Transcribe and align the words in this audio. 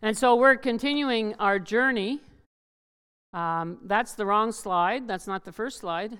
And 0.00 0.16
so 0.16 0.36
we're 0.36 0.56
continuing 0.56 1.34
our 1.40 1.58
journey. 1.58 2.20
Um, 3.32 3.78
that's 3.84 4.14
the 4.14 4.24
wrong 4.24 4.52
slide. 4.52 5.08
That's 5.08 5.26
not 5.26 5.44
the 5.44 5.50
first 5.50 5.80
slide. 5.80 6.18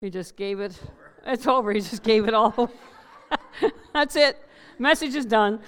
He 0.00 0.08
just 0.08 0.36
gave 0.36 0.60
it. 0.60 0.80
It's 1.26 1.48
over. 1.48 1.72
He 1.72 1.80
just 1.80 2.04
gave 2.04 2.28
it 2.28 2.34
all. 2.34 2.70
that's 3.92 4.14
it. 4.14 4.38
Message 4.78 5.16
is 5.16 5.26
done. 5.26 5.58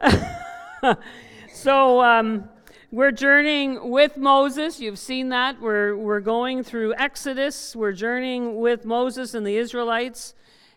so 1.52 2.00
um, 2.00 2.48
we're 2.90 3.10
journeying 3.10 3.90
with 3.90 4.16
Moses. 4.16 4.80
You've 4.80 4.98
seen 4.98 5.28
that. 5.28 5.60
We're, 5.60 5.94
we're 5.94 6.20
going 6.20 6.62
through 6.62 6.94
Exodus. 6.94 7.76
We're 7.76 7.92
journeying 7.92 8.60
with 8.60 8.86
Moses 8.86 9.34
and 9.34 9.46
the 9.46 9.56
Israelites. 9.56 10.34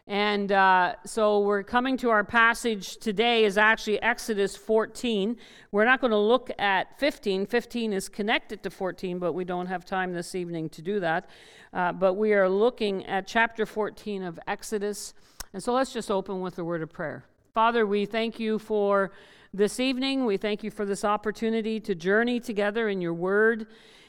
And 0.07 0.51
uh, 0.51 0.95
so 1.03 1.39
we're 1.39 1.63
coming 1.63 1.97
to 1.97 2.11
our 2.11 2.23
passage 2.23 2.97
today 2.97 3.43
is 3.43 3.57
actually 3.57 3.99
Exodus 4.03 4.55
14. 4.55 5.35
We're 5.71 5.85
not 5.85 5.99
going 5.99 6.11
to 6.11 6.17
look 6.17 6.51
at 6.59 6.99
15. 6.99 7.47
15 7.47 7.91
is 7.91 8.07
connected 8.07 8.61
to 8.61 8.69
14, 8.69 9.17
but 9.17 9.33
we 9.33 9.45
don't 9.45 9.65
have 9.65 9.83
time 9.83 10.13
this 10.13 10.35
evening 10.35 10.69
to 10.69 10.83
do 10.83 10.99
that. 10.99 11.27
Uh, 11.73 11.91
but 11.91 12.13
we 12.13 12.33
are 12.33 12.47
looking 12.47 13.03
at 13.07 13.25
chapter 13.25 13.65
14 13.65 14.21
of 14.21 14.39
Exodus. 14.45 15.15
And 15.53 15.63
so 15.63 15.73
let's 15.73 15.91
just 15.91 16.11
open 16.11 16.39
with 16.39 16.59
a 16.59 16.63
word 16.63 16.83
of 16.83 16.93
prayer. 16.93 17.25
Father, 17.55 17.87
we 17.87 18.05
thank 18.05 18.39
you 18.39 18.59
for 18.59 19.11
this 19.55 19.79
evening. 19.79 20.25
We 20.25 20.37
thank 20.37 20.63
you 20.63 20.69
for 20.69 20.85
this 20.85 21.03
opportunity 21.03 21.79
to 21.79 21.95
journey 21.95 22.39
together 22.39 22.89
in 22.89 23.01
your 23.01 23.13
word. 23.13 23.65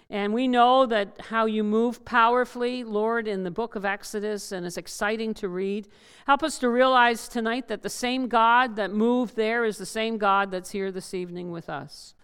And 0.09 0.33
we 0.33 0.47
know 0.47 0.87
that 0.87 1.21
how 1.31 1.47
you 1.47 1.65
move 1.65 2.05
powerfully, 2.05 2.85
Lord, 2.85 3.27
in 3.27 3.43
the 3.43 3.51
book 3.51 3.75
of 3.75 3.85
Exodus, 3.85 4.53
and 4.53 4.65
it's 4.65 4.77
exciting 4.77 5.35
to 5.35 5.49
read. 5.49 5.89
Help 6.27 6.45
us 6.45 6.59
to 6.59 6.69
realize 6.69 7.27
tonight 7.27 7.67
that 7.69 7.83
the 7.83 7.91
same 7.91 8.29
God 8.29 8.77
that 8.77 8.93
moved 8.93 9.35
there 9.35 9.65
is 9.65 9.79
the 9.79 9.87
same 9.87 10.17
God 10.17 10.53
that's 10.53 10.71
here 10.71 10.93
this 10.93 11.13
evening 11.13 11.51
with 11.51 11.69
us. 11.69 12.15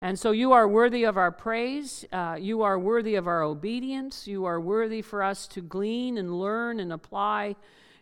And 0.00 0.18
so 0.18 0.32
you 0.32 0.52
are 0.52 0.66
worthy 0.66 1.04
of 1.04 1.16
our 1.16 1.30
praise. 1.30 2.04
Uh, 2.10 2.36
you 2.40 2.62
are 2.62 2.76
worthy 2.76 3.14
of 3.14 3.28
our 3.28 3.44
obedience. 3.44 4.26
You 4.26 4.44
are 4.44 4.60
worthy 4.60 5.00
for 5.00 5.22
us 5.22 5.46
to 5.48 5.60
glean 5.60 6.18
and 6.18 6.40
learn 6.40 6.80
and 6.80 6.92
apply 6.92 7.54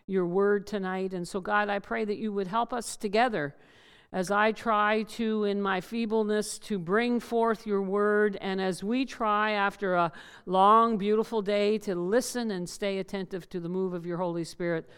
your 0.07 0.25
word 0.25 0.65
tonight. 0.65 1.13
And 1.13 1.27
so, 1.27 1.39
God, 1.39 1.69
I 1.69 1.77
pray 1.77 2.03
that 2.05 2.17
you 2.17 2.33
would 2.33 2.47
help 2.47 2.73
us 2.73 2.97
together 2.97 3.53
as 4.13 4.29
I 4.29 4.51
try 4.51 5.03
to, 5.03 5.45
in 5.45 5.61
my 5.61 5.79
feebleness, 5.79 6.59
to 6.59 6.77
bring 6.77 7.19
forth 7.19 7.65
your 7.65 7.81
word, 7.81 8.37
and 8.41 8.59
as 8.59 8.83
we 8.83 9.05
try, 9.05 9.51
after 9.51 9.95
a 9.95 10.11
long, 10.45 10.97
beautiful 10.97 11.41
day, 11.41 11.77
to 11.79 11.95
listen 11.95 12.51
and 12.51 12.69
stay 12.69 12.99
attentive 12.99 13.47
to 13.49 13.59
the 13.59 13.69
move 13.69 13.93
of 13.93 14.05
your 14.05 14.17
Holy 14.17 14.43
Spirit, 14.43 14.89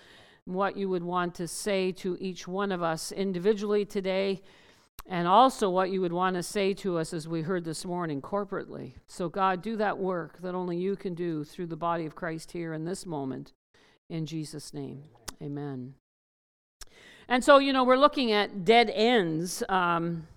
what 0.45 0.75
you 0.75 0.89
would 0.89 1.03
want 1.03 1.35
to 1.35 1.47
say 1.47 1.91
to 1.91 2.17
each 2.19 2.47
one 2.47 2.71
of 2.71 2.81
us 2.81 3.11
individually 3.11 3.85
today, 3.85 4.41
and 5.05 5.27
also 5.27 5.69
what 5.69 5.91
you 5.91 6.01
would 6.01 6.13
want 6.13 6.35
to 6.35 6.43
say 6.43 6.73
to 6.73 6.97
us 6.97 7.13
as 7.13 7.27
we 7.27 7.41
heard 7.41 7.65
this 7.65 7.85
morning 7.85 8.19
corporately. 8.19 8.93
So, 9.05 9.29
God, 9.29 9.61
do 9.61 9.75
that 9.77 9.99
work 9.99 10.41
that 10.41 10.55
only 10.55 10.77
you 10.77 10.95
can 10.95 11.13
do 11.13 11.43
through 11.43 11.67
the 11.67 11.75
body 11.75 12.05
of 12.05 12.15
Christ 12.15 12.51
here 12.51 12.73
in 12.73 12.85
this 12.85 13.05
moment. 13.05 13.53
In 14.09 14.25
Jesus' 14.25 14.73
name, 14.73 15.03
amen. 15.41 15.95
And 17.33 17.43
so, 17.43 17.57
you 17.57 17.73
know, 17.73 17.83
we're 17.83 17.97
looking 17.97 18.31
at 18.31 18.63
dead 18.63 18.91
ends. 18.93 19.63
Um, 19.67 20.27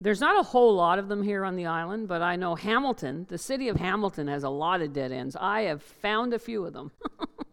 there's 0.00 0.22
not 0.22 0.40
a 0.40 0.42
whole 0.42 0.74
lot 0.74 0.98
of 0.98 1.08
them 1.08 1.22
here 1.22 1.44
on 1.44 1.54
the 1.54 1.66
island, 1.66 2.08
but 2.08 2.22
I 2.22 2.34
know 2.34 2.54
Hamilton, 2.54 3.26
the 3.28 3.36
city 3.36 3.68
of 3.68 3.76
Hamilton, 3.76 4.28
has 4.28 4.42
a 4.42 4.48
lot 4.48 4.80
of 4.80 4.94
dead 4.94 5.12
ends. 5.12 5.36
I 5.38 5.64
have 5.64 5.82
found 5.82 6.32
a 6.32 6.38
few 6.38 6.64
of 6.64 6.72
them. 6.72 6.92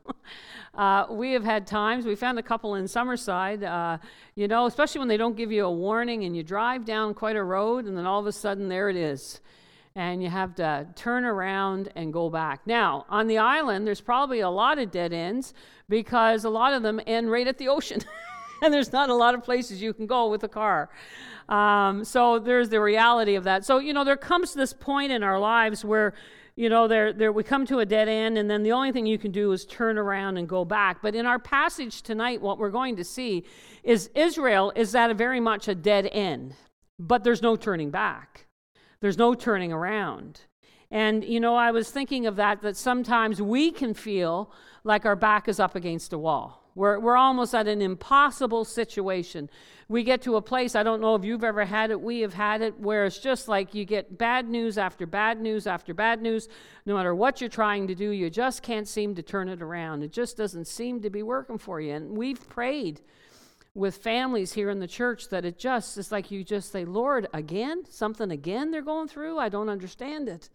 uh, 0.74 1.08
we 1.10 1.34
have 1.34 1.44
had 1.44 1.68
times, 1.68 2.06
we 2.06 2.16
found 2.16 2.40
a 2.40 2.44
couple 2.44 2.76
in 2.76 2.86
Summerside, 2.86 3.62
uh, 3.62 3.98
you 4.36 4.48
know, 4.48 4.68
especially 4.68 5.00
when 5.00 5.10
they 5.10 5.18
don't 5.18 5.36
give 5.36 5.52
you 5.52 5.66
a 5.66 5.72
warning 5.72 6.24
and 6.24 6.34
you 6.34 6.42
drive 6.42 6.86
down 6.86 7.14
quite 7.14 7.36
a 7.36 7.44
road 7.44 7.84
and 7.88 7.98
then 7.98 8.06
all 8.06 8.22
of 8.22 8.26
a 8.26 8.32
sudden 8.32 8.70
there 8.70 8.88
it 8.88 8.96
is. 8.96 9.42
And 9.96 10.24
you 10.24 10.30
have 10.30 10.56
to 10.56 10.88
turn 10.96 11.26
around 11.26 11.92
and 11.98 12.14
go 12.14 12.30
back. 12.30 12.66
Now, 12.66 13.06
on 13.10 13.28
the 13.28 13.38
island, 13.38 13.86
there's 13.86 14.00
probably 14.00 14.40
a 14.40 14.50
lot 14.50 14.80
of 14.80 14.92
dead 14.92 15.12
ends 15.12 15.54
because 15.90 16.46
a 16.46 16.50
lot 16.50 16.72
of 16.72 16.84
them 16.84 17.02
end 17.06 17.30
right 17.30 17.48
at 17.48 17.58
the 17.58 17.68
ocean. 17.68 18.00
and 18.64 18.74
there's 18.74 18.94
not 18.94 19.10
a 19.10 19.14
lot 19.14 19.34
of 19.34 19.44
places 19.44 19.82
you 19.82 19.94
can 19.94 20.06
go 20.06 20.30
with 20.30 20.44
a 20.44 20.48
car. 20.48 20.90
Um, 21.50 22.06
so 22.06 22.38
there's 22.38 22.70
the 22.70 22.80
reality 22.80 23.36
of 23.36 23.44
that. 23.46 23.66
So, 23.66 23.80
you 23.80 23.92
know, 23.92 24.04
there 24.04 24.18
comes 24.18 24.54
this 24.54 24.72
point 24.72 25.12
in 25.12 25.24
our 25.24 25.40
lives 25.40 25.84
where, 25.84 26.14
you 26.56 26.70
know, 26.70 26.88
there, 26.88 27.12
there, 27.12 27.32
we 27.32 27.44
come 27.44 27.66
to 27.66 27.80
a 27.80 27.86
dead 27.86 28.08
end, 28.08 28.38
and 28.38 28.50
then 28.50 28.62
the 28.62 28.72
only 28.72 28.92
thing 28.92 29.06
you 29.06 29.18
can 29.18 29.32
do 29.32 29.52
is 29.52 29.66
turn 29.66 29.98
around 29.98 30.38
and 30.38 30.48
go 30.48 30.64
back. 30.64 31.02
But 31.02 31.16
in 31.16 31.26
our 31.26 31.40
passage 31.40 32.04
tonight, 32.04 32.42
what 32.42 32.60
we're 32.60 32.70
going 32.70 32.96
to 32.98 33.04
see 33.04 33.46
is 33.84 34.10
Israel 34.14 34.72
is 34.76 34.94
at 34.94 35.10
a 35.10 35.14
very 35.14 35.40
much 35.40 35.68
a 35.68 35.76
dead 35.76 36.08
end, 36.12 36.54
but 37.00 37.24
there's 37.24 37.42
no 37.42 37.56
turning 37.56 37.90
back, 37.90 38.46
there's 39.02 39.18
no 39.18 39.34
turning 39.34 39.74
around. 39.74 40.42
And, 40.92 41.24
you 41.24 41.40
know, 41.40 41.56
I 41.56 41.72
was 41.72 41.90
thinking 41.90 42.28
of 42.28 42.36
that, 42.36 42.62
that 42.62 42.76
sometimes 42.76 43.42
we 43.42 43.72
can 43.72 43.94
feel 43.94 44.52
like 44.84 45.06
our 45.06 45.16
back 45.16 45.48
is 45.48 45.58
up 45.60 45.74
against 45.74 46.12
a 46.12 46.18
wall. 46.18 46.61
We're, 46.76 47.00
we're 47.00 47.18
almost 47.18 47.54
at 47.54 47.68
an 47.68 47.82
impossible 47.82 48.66
situation. 48.66 49.50
We 49.90 50.04
get 50.04 50.22
to 50.22 50.38
a 50.38 50.42
place, 50.42 50.74
I 50.74 50.84
don't 50.84 51.02
know 51.02 51.16
if 51.16 51.26
you've 51.26 51.44
ever 51.44 51.66
had 51.66 51.92
it, 51.92 52.00
we 52.00 52.22
have 52.22 52.34
had 52.34 52.62
it, 52.62 52.80
where 52.80 53.06
it's 53.06 53.20
just 53.20 53.50
like 53.50 53.76
you 53.76 53.84
get 53.84 54.18
bad 54.18 54.50
news 54.50 54.78
after 54.78 55.06
bad 55.06 55.42
news 55.42 55.68
after 55.68 55.94
bad 55.94 56.22
news. 56.22 56.48
No 56.86 56.96
matter 56.96 57.14
what 57.14 57.42
you're 57.42 57.50
trying 57.50 57.88
to 57.88 57.96
do, 57.96 58.12
you 58.12 58.30
just 58.30 58.64
can't 58.64 58.88
seem 58.88 59.16
to 59.16 59.22
turn 59.22 59.50
it 59.50 59.62
around. 59.62 60.02
It 60.04 60.14
just 60.14 60.38
doesn't 60.38 60.66
seem 60.66 61.02
to 61.02 61.10
be 61.10 61.24
working 61.24 61.58
for 61.58 61.82
you. 61.82 61.94
And 61.94 62.18
we've 62.18 62.48
prayed 62.48 63.02
with 63.74 63.98
families 63.98 64.54
here 64.54 64.70
in 64.70 64.80
the 64.80 64.88
church 64.88 65.30
that 65.30 65.46
it 65.46 65.58
just 65.58 65.98
is 65.98 66.12
like 66.12 66.32
you 66.32 66.44
just 66.44 66.72
say, 66.72 66.86
Lord, 66.86 67.28
again? 67.34 67.84
Something 67.90 68.32
again 68.32 68.72
they're 68.72 68.82
going 68.82 69.08
through? 69.08 69.40
I 69.40 69.50
don't 69.50 69.70
understand 69.70 70.30
it. 70.30 70.50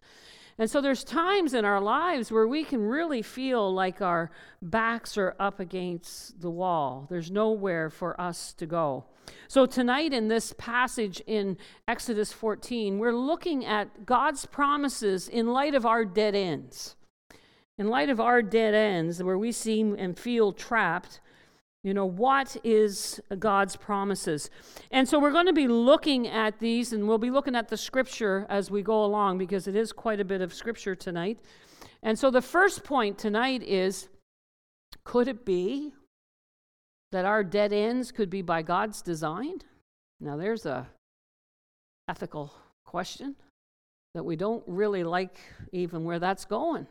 And 0.58 0.70
so 0.70 0.80
there's 0.80 1.04
times 1.04 1.52
in 1.52 1.66
our 1.66 1.80
lives 1.80 2.32
where 2.32 2.48
we 2.48 2.64
can 2.64 2.80
really 2.80 3.20
feel 3.20 3.72
like 3.72 4.00
our 4.00 4.30
backs 4.62 5.18
are 5.18 5.36
up 5.38 5.60
against 5.60 6.40
the 6.40 6.50
wall. 6.50 7.06
There's 7.10 7.30
nowhere 7.30 7.90
for 7.90 8.18
us 8.18 8.54
to 8.54 8.66
go. 8.66 9.04
So 9.48 9.66
tonight 9.66 10.14
in 10.14 10.28
this 10.28 10.54
passage 10.56 11.20
in 11.26 11.58
Exodus 11.86 12.32
14, 12.32 12.98
we're 12.98 13.12
looking 13.12 13.66
at 13.66 14.06
God's 14.06 14.46
promises 14.46 15.28
in 15.28 15.48
light 15.48 15.74
of 15.74 15.84
our 15.84 16.04
dead 16.04 16.34
ends. 16.34 16.96
In 17.76 17.88
light 17.88 18.08
of 18.08 18.20
our 18.20 18.40
dead 18.40 18.72
ends, 18.72 19.22
where 19.22 19.36
we 19.36 19.52
seem 19.52 19.94
and 19.98 20.18
feel 20.18 20.52
trapped, 20.52 21.20
you 21.86 21.94
know, 21.94 22.04
what 22.04 22.56
is 22.64 23.20
God's 23.38 23.76
promises? 23.76 24.50
And 24.90 25.08
so 25.08 25.20
we're 25.20 25.30
going 25.30 25.46
to 25.46 25.52
be 25.52 25.68
looking 25.68 26.26
at 26.26 26.58
these, 26.58 26.92
and 26.92 27.06
we'll 27.06 27.16
be 27.16 27.30
looking 27.30 27.54
at 27.54 27.68
the 27.68 27.76
scripture 27.76 28.44
as 28.48 28.72
we 28.72 28.82
go 28.82 29.04
along 29.04 29.38
because 29.38 29.68
it 29.68 29.76
is 29.76 29.92
quite 29.92 30.18
a 30.18 30.24
bit 30.24 30.40
of 30.40 30.52
scripture 30.52 30.96
tonight. 30.96 31.38
And 32.02 32.18
so 32.18 32.28
the 32.28 32.42
first 32.42 32.82
point 32.82 33.18
tonight 33.18 33.62
is 33.62 34.08
could 35.04 35.28
it 35.28 35.44
be 35.44 35.92
that 37.12 37.24
our 37.24 37.44
dead 37.44 37.72
ends 37.72 38.10
could 38.10 38.30
be 38.30 38.42
by 38.42 38.62
God's 38.62 39.00
design? 39.00 39.60
Now, 40.18 40.36
there's 40.36 40.66
a 40.66 40.88
ethical 42.08 42.52
question 42.84 43.36
that 44.16 44.24
we 44.24 44.34
don't 44.34 44.64
really 44.66 45.04
like 45.04 45.38
even 45.70 46.02
where 46.02 46.18
that's 46.18 46.46
going 46.46 46.88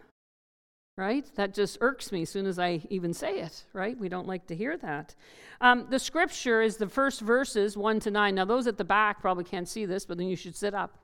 right? 0.97 1.25
That 1.35 1.53
just 1.53 1.77
irks 1.81 2.11
me 2.11 2.21
as 2.21 2.29
soon 2.29 2.45
as 2.45 2.57
I 2.57 2.81
even 2.89 3.13
say 3.13 3.39
it, 3.39 3.65
right? 3.73 3.97
We 3.97 4.07
don't 4.07 4.27
like 4.27 4.47
to 4.47 4.55
hear 4.55 4.77
that. 4.77 5.13
Um, 5.59 5.87
the 5.89 5.99
scripture 5.99 6.61
is 6.61 6.77
the 6.77 6.87
first 6.87 7.21
verses, 7.21 7.75
1 7.75 7.99
to 8.01 8.11
9. 8.11 8.35
Now, 8.35 8.45
those 8.45 8.65
at 8.67 8.77
the 8.77 8.85
back 8.85 9.21
probably 9.21 9.43
can't 9.43 9.67
see 9.67 9.85
this, 9.85 10.05
but 10.05 10.17
then 10.17 10.27
you 10.27 10.35
should 10.35 10.55
sit 10.55 10.73
up. 10.73 10.97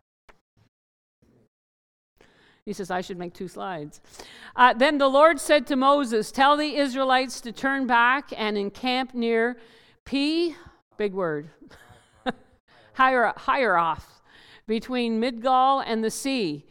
He 2.66 2.74
says, 2.74 2.92
I 2.92 3.02
should 3.02 3.18
make 3.18 3.34
two 3.34 3.48
slides. 3.48 4.00
Uh, 4.56 4.74
then 4.74 4.98
the 4.98 5.08
Lord 5.08 5.40
said 5.40 5.66
to 5.68 5.76
Moses, 5.76 6.32
Tell 6.32 6.56
the 6.56 6.76
Israelites 6.76 7.42
to 7.42 7.52
turn 7.52 7.88
back 7.88 8.30
and 8.38 8.58
encamp 8.58 9.14
near 9.14 9.58
P, 10.06 10.56
big 10.98 11.14
word, 11.14 11.50
higher, 12.94 13.34
higher 13.36 13.76
off, 13.78 14.22
between 14.68 15.20
Migdol 15.20 15.84
and 15.86 16.04
the 16.04 16.12
sea. 16.12 16.66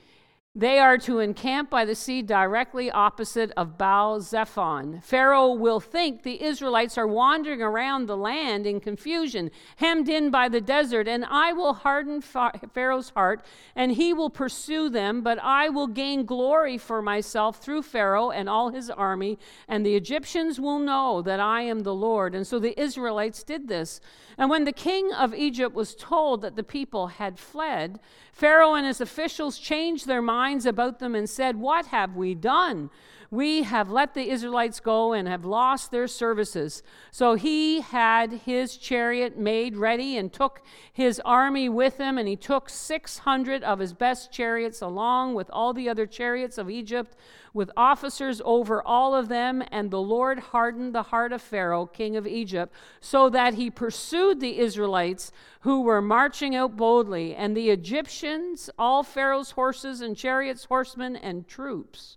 They 0.56 0.80
are 0.80 0.98
to 0.98 1.20
encamp 1.20 1.70
by 1.70 1.84
the 1.84 1.94
sea 1.94 2.22
directly 2.22 2.90
opposite 2.90 3.52
of 3.56 3.78
Baal 3.78 4.20
Zephon. 4.20 5.00
Pharaoh 5.00 5.52
will 5.52 5.78
think 5.78 6.24
the 6.24 6.42
Israelites 6.42 6.98
are 6.98 7.06
wandering 7.06 7.62
around 7.62 8.06
the 8.06 8.16
land 8.16 8.66
in 8.66 8.80
confusion, 8.80 9.52
hemmed 9.76 10.08
in 10.08 10.28
by 10.28 10.48
the 10.48 10.60
desert, 10.60 11.06
and 11.06 11.24
I 11.24 11.52
will 11.52 11.72
harden 11.72 12.20
Pharaoh's 12.20 13.10
heart, 13.10 13.44
and 13.76 13.92
he 13.92 14.12
will 14.12 14.28
pursue 14.28 14.88
them, 14.88 15.22
but 15.22 15.38
I 15.40 15.68
will 15.68 15.86
gain 15.86 16.24
glory 16.24 16.78
for 16.78 17.00
myself 17.00 17.62
through 17.62 17.82
Pharaoh 17.82 18.30
and 18.30 18.48
all 18.48 18.70
his 18.70 18.90
army, 18.90 19.38
and 19.68 19.86
the 19.86 19.94
Egyptians 19.94 20.58
will 20.58 20.80
know 20.80 21.22
that 21.22 21.38
I 21.38 21.62
am 21.62 21.84
the 21.84 21.94
Lord. 21.94 22.34
And 22.34 22.44
so 22.44 22.58
the 22.58 22.78
Israelites 22.78 23.44
did 23.44 23.68
this. 23.68 24.00
And 24.36 24.50
when 24.50 24.64
the 24.64 24.72
king 24.72 25.12
of 25.12 25.32
Egypt 25.32 25.76
was 25.76 25.94
told 25.94 26.42
that 26.42 26.56
the 26.56 26.64
people 26.64 27.06
had 27.06 27.38
fled, 27.38 28.00
Pharaoh 28.32 28.74
and 28.74 28.86
his 28.86 29.00
officials 29.00 29.56
changed 29.56 30.08
their 30.08 30.22
minds 30.22 30.39
about 30.66 30.98
them 30.98 31.14
and 31.14 31.28
said, 31.28 31.56
What 31.56 31.86
have 31.86 32.16
we 32.16 32.34
done? 32.34 32.90
We 33.32 33.62
have 33.62 33.92
let 33.92 34.14
the 34.14 34.28
Israelites 34.28 34.80
go 34.80 35.12
and 35.12 35.28
have 35.28 35.44
lost 35.44 35.92
their 35.92 36.08
services. 36.08 36.82
So 37.12 37.34
he 37.34 37.80
had 37.80 38.32
his 38.32 38.76
chariot 38.76 39.38
made 39.38 39.76
ready 39.76 40.16
and 40.16 40.32
took 40.32 40.62
his 40.92 41.20
army 41.24 41.68
with 41.68 41.98
him, 41.98 42.18
and 42.18 42.26
he 42.26 42.34
took 42.34 42.68
600 42.68 43.62
of 43.62 43.78
his 43.78 43.92
best 43.92 44.32
chariots 44.32 44.82
along 44.82 45.34
with 45.34 45.48
all 45.52 45.72
the 45.72 45.88
other 45.88 46.06
chariots 46.06 46.58
of 46.58 46.68
Egypt, 46.68 47.14
with 47.54 47.70
officers 47.76 48.42
over 48.44 48.82
all 48.82 49.14
of 49.14 49.28
them. 49.28 49.62
And 49.70 49.92
the 49.92 50.02
Lord 50.02 50.40
hardened 50.40 50.92
the 50.92 51.04
heart 51.04 51.32
of 51.32 51.40
Pharaoh, 51.40 51.86
king 51.86 52.16
of 52.16 52.26
Egypt, 52.26 52.74
so 53.00 53.30
that 53.30 53.54
he 53.54 53.70
pursued 53.70 54.40
the 54.40 54.58
Israelites 54.58 55.30
who 55.60 55.82
were 55.82 56.02
marching 56.02 56.56
out 56.56 56.76
boldly, 56.76 57.36
and 57.36 57.56
the 57.56 57.70
Egyptians, 57.70 58.70
all 58.76 59.04
Pharaoh's 59.04 59.52
horses 59.52 60.00
and 60.00 60.16
chariots, 60.16 60.64
horsemen, 60.64 61.14
and 61.14 61.46
troops 61.46 62.16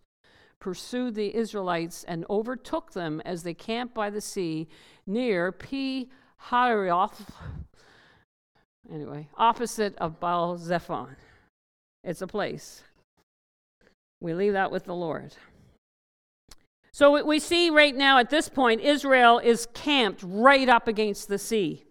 pursued 0.63 1.13
the 1.13 1.36
Israelites 1.36 2.06
and 2.07 2.25
overtook 2.30 2.94
them 2.94 3.21
as 3.25 3.44
they 3.44 3.54
camped 3.54 3.94
by 3.94 4.10
the 4.10 4.21
sea 4.21 4.65
near 5.06 5.51
Pi 5.51 6.06
Hahiroth, 6.50 7.19
anyway, 8.89 9.27
opposite 9.38 9.94
of 9.98 10.21
Baal 10.21 10.57
Zephon. 10.57 11.18
It's 12.06 12.21
a 12.21 12.27
place. 12.27 12.81
We 14.21 14.33
leave 14.33 14.54
that 14.54 14.71
with 14.71 14.86
the 14.86 14.95
Lord. 14.95 15.36
So 16.94 17.21
we 17.25 17.39
see 17.39 17.69
right 17.69 17.94
now 17.94 18.18
at 18.19 18.30
this 18.30 18.48
point, 18.48 18.80
Israel 18.80 19.39
is 19.39 19.68
camped 19.74 20.21
right 20.25 20.69
up 20.69 20.88
against 20.88 21.27
the 21.27 21.38
sea. 21.38 21.83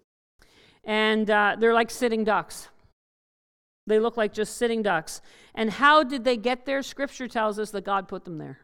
And 0.82 1.28
uh, 1.28 1.56
they're 1.58 1.74
like 1.74 1.90
sitting 1.90 2.24
ducks. 2.24 2.68
They 3.86 3.98
look 3.98 4.16
like 4.16 4.32
just 4.32 4.56
sitting 4.56 4.82
ducks. 4.82 5.20
And 5.54 5.70
how 5.70 6.02
did 6.02 6.24
they 6.24 6.36
get 6.36 6.66
there? 6.66 6.82
Scripture 6.82 7.28
tells 7.28 7.58
us 7.58 7.70
that 7.72 7.84
God 7.84 8.08
put 8.08 8.24
them 8.24 8.38
there. 8.38 8.60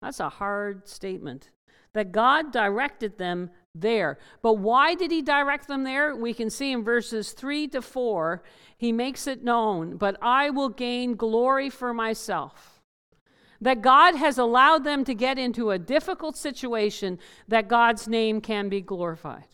That's 0.00 0.20
a 0.20 0.28
hard 0.28 0.88
statement. 0.88 1.50
That 1.94 2.12
God 2.12 2.52
directed 2.52 3.18
them 3.18 3.50
there. 3.74 4.18
But 4.40 4.54
why 4.54 4.94
did 4.94 5.10
he 5.10 5.22
direct 5.22 5.68
them 5.68 5.84
there? 5.84 6.14
We 6.14 6.34
can 6.34 6.50
see 6.50 6.72
in 6.72 6.84
verses 6.84 7.32
3 7.32 7.68
to 7.68 7.82
4, 7.82 8.42
he 8.76 8.92
makes 8.92 9.26
it 9.26 9.44
known, 9.44 9.96
but 9.96 10.16
I 10.22 10.50
will 10.50 10.68
gain 10.68 11.14
glory 11.14 11.70
for 11.70 11.92
myself. 11.92 12.80
That 13.60 13.82
God 13.82 14.16
has 14.16 14.38
allowed 14.38 14.84
them 14.84 15.04
to 15.04 15.14
get 15.14 15.38
into 15.38 15.70
a 15.70 15.78
difficult 15.78 16.36
situation 16.36 17.18
that 17.46 17.68
God's 17.68 18.08
name 18.08 18.40
can 18.40 18.68
be 18.68 18.80
glorified. 18.80 19.46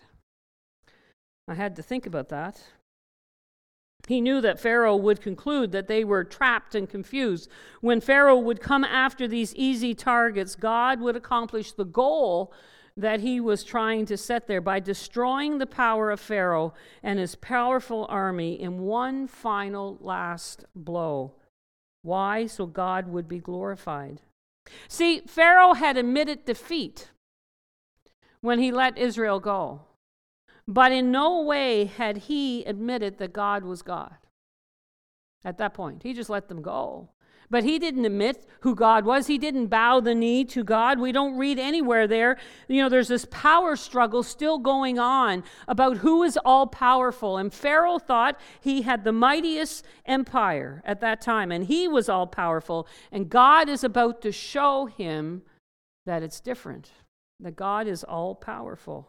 I 1.46 1.54
had 1.54 1.76
to 1.76 1.82
think 1.82 2.06
about 2.06 2.28
that. 2.30 2.62
He 4.08 4.22
knew 4.22 4.40
that 4.40 4.58
Pharaoh 4.58 4.96
would 4.96 5.20
conclude 5.20 5.70
that 5.72 5.86
they 5.86 6.02
were 6.02 6.24
trapped 6.24 6.74
and 6.74 6.88
confused. 6.88 7.50
When 7.82 8.00
Pharaoh 8.00 8.38
would 8.38 8.58
come 8.58 8.82
after 8.82 9.28
these 9.28 9.54
easy 9.54 9.94
targets, 9.94 10.56
God 10.56 10.98
would 11.02 11.14
accomplish 11.14 11.72
the 11.72 11.84
goal 11.84 12.50
that 12.96 13.20
he 13.20 13.38
was 13.38 13.62
trying 13.62 14.06
to 14.06 14.16
set 14.16 14.46
there 14.46 14.62
by 14.62 14.80
destroying 14.80 15.58
the 15.58 15.66
power 15.66 16.10
of 16.10 16.20
Pharaoh 16.20 16.72
and 17.02 17.18
his 17.18 17.34
powerful 17.34 18.06
army 18.08 18.58
in 18.58 18.78
one 18.80 19.28
final 19.28 19.98
last 20.00 20.64
blow. 20.74 21.34
Why? 22.00 22.46
So 22.46 22.64
God 22.64 23.08
would 23.08 23.28
be 23.28 23.40
glorified. 23.40 24.22
See, 24.88 25.20
Pharaoh 25.26 25.74
had 25.74 25.98
admitted 25.98 26.46
defeat 26.46 27.10
when 28.40 28.58
he 28.58 28.72
let 28.72 28.96
Israel 28.96 29.38
go. 29.38 29.82
But 30.68 30.92
in 30.92 31.10
no 31.10 31.40
way 31.42 31.86
had 31.86 32.18
he 32.18 32.62
admitted 32.64 33.16
that 33.18 33.32
God 33.32 33.64
was 33.64 33.80
God 33.80 34.18
at 35.42 35.56
that 35.56 35.72
point. 35.72 36.02
He 36.02 36.12
just 36.12 36.28
let 36.28 36.48
them 36.48 36.60
go. 36.60 37.08
But 37.50 37.64
he 37.64 37.78
didn't 37.78 38.04
admit 38.04 38.46
who 38.60 38.74
God 38.74 39.06
was. 39.06 39.26
He 39.26 39.38
didn't 39.38 39.68
bow 39.68 40.00
the 40.00 40.14
knee 40.14 40.44
to 40.44 40.62
God. 40.62 41.00
We 41.00 41.12
don't 41.12 41.38
read 41.38 41.58
anywhere 41.58 42.06
there. 42.06 42.36
You 42.68 42.82
know, 42.82 42.90
there's 42.90 43.08
this 43.08 43.26
power 43.30 43.74
struggle 43.76 44.22
still 44.22 44.58
going 44.58 44.98
on 44.98 45.42
about 45.66 45.98
who 45.98 46.22
is 46.22 46.38
all 46.44 46.66
powerful. 46.66 47.38
And 47.38 47.50
Pharaoh 47.50 47.98
thought 47.98 48.38
he 48.60 48.82
had 48.82 49.04
the 49.04 49.12
mightiest 49.12 49.86
empire 50.04 50.82
at 50.84 51.00
that 51.00 51.22
time, 51.22 51.50
and 51.50 51.64
he 51.64 51.88
was 51.88 52.10
all 52.10 52.26
powerful. 52.26 52.86
And 53.10 53.30
God 53.30 53.70
is 53.70 53.82
about 53.82 54.20
to 54.20 54.32
show 54.32 54.84
him 54.84 55.40
that 56.04 56.22
it's 56.22 56.40
different, 56.40 56.90
that 57.40 57.56
God 57.56 57.86
is 57.86 58.04
all 58.04 58.34
powerful. 58.34 59.08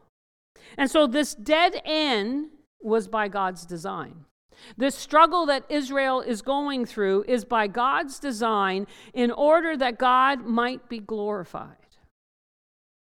And 0.77 0.89
so 0.89 1.07
this 1.07 1.35
dead 1.35 1.81
end 1.85 2.49
was 2.81 3.07
by 3.07 3.27
God's 3.27 3.65
design. 3.65 4.25
This 4.77 4.95
struggle 4.95 5.45
that 5.45 5.65
Israel 5.69 6.21
is 6.21 6.41
going 6.41 6.85
through 6.85 7.25
is 7.27 7.45
by 7.45 7.67
God's 7.67 8.19
design 8.19 8.87
in 9.13 9.31
order 9.31 9.77
that 9.77 9.97
God 9.97 10.45
might 10.45 10.89
be 10.89 10.99
glorified 10.99 11.75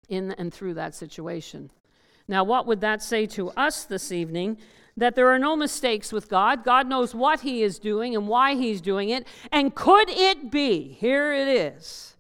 in 0.09 0.33
and 0.33 0.53
through 0.53 0.75
that 0.75 0.95
situation. 0.95 1.71
Now, 2.29 2.45
what 2.45 2.67
would 2.67 2.81
that 2.81 3.03
say 3.03 3.27
to 3.27 3.51
us 3.51 3.85
this 3.85 4.13
evening? 4.13 4.59
That 4.97 5.15
there 5.15 5.29
are 5.29 5.39
no 5.39 5.57
mistakes 5.57 6.13
with 6.13 6.29
God. 6.29 6.65
God 6.65 6.89
knows 6.89 7.15
what 7.15 7.41
He 7.41 7.63
is 7.63 7.79
doing 7.79 8.17
and 8.17 8.29
why 8.29 8.55
He's 8.55 8.81
doing 8.81 9.11
it. 9.11 9.27
And 9.53 9.75
could 9.75 10.09
it 10.09 10.51
be, 10.51 10.97
here 10.99 11.33
it 11.33 11.49
is, 11.49 12.17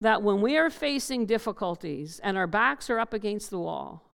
that 0.00 0.22
when 0.22 0.40
we 0.40 0.56
are 0.56 0.70
facing 0.70 1.26
difficulties 1.26 2.20
and 2.22 2.36
our 2.36 2.46
backs 2.46 2.90
are 2.90 2.98
up 2.98 3.12
against 3.12 3.50
the 3.50 3.58
wall, 3.58 4.09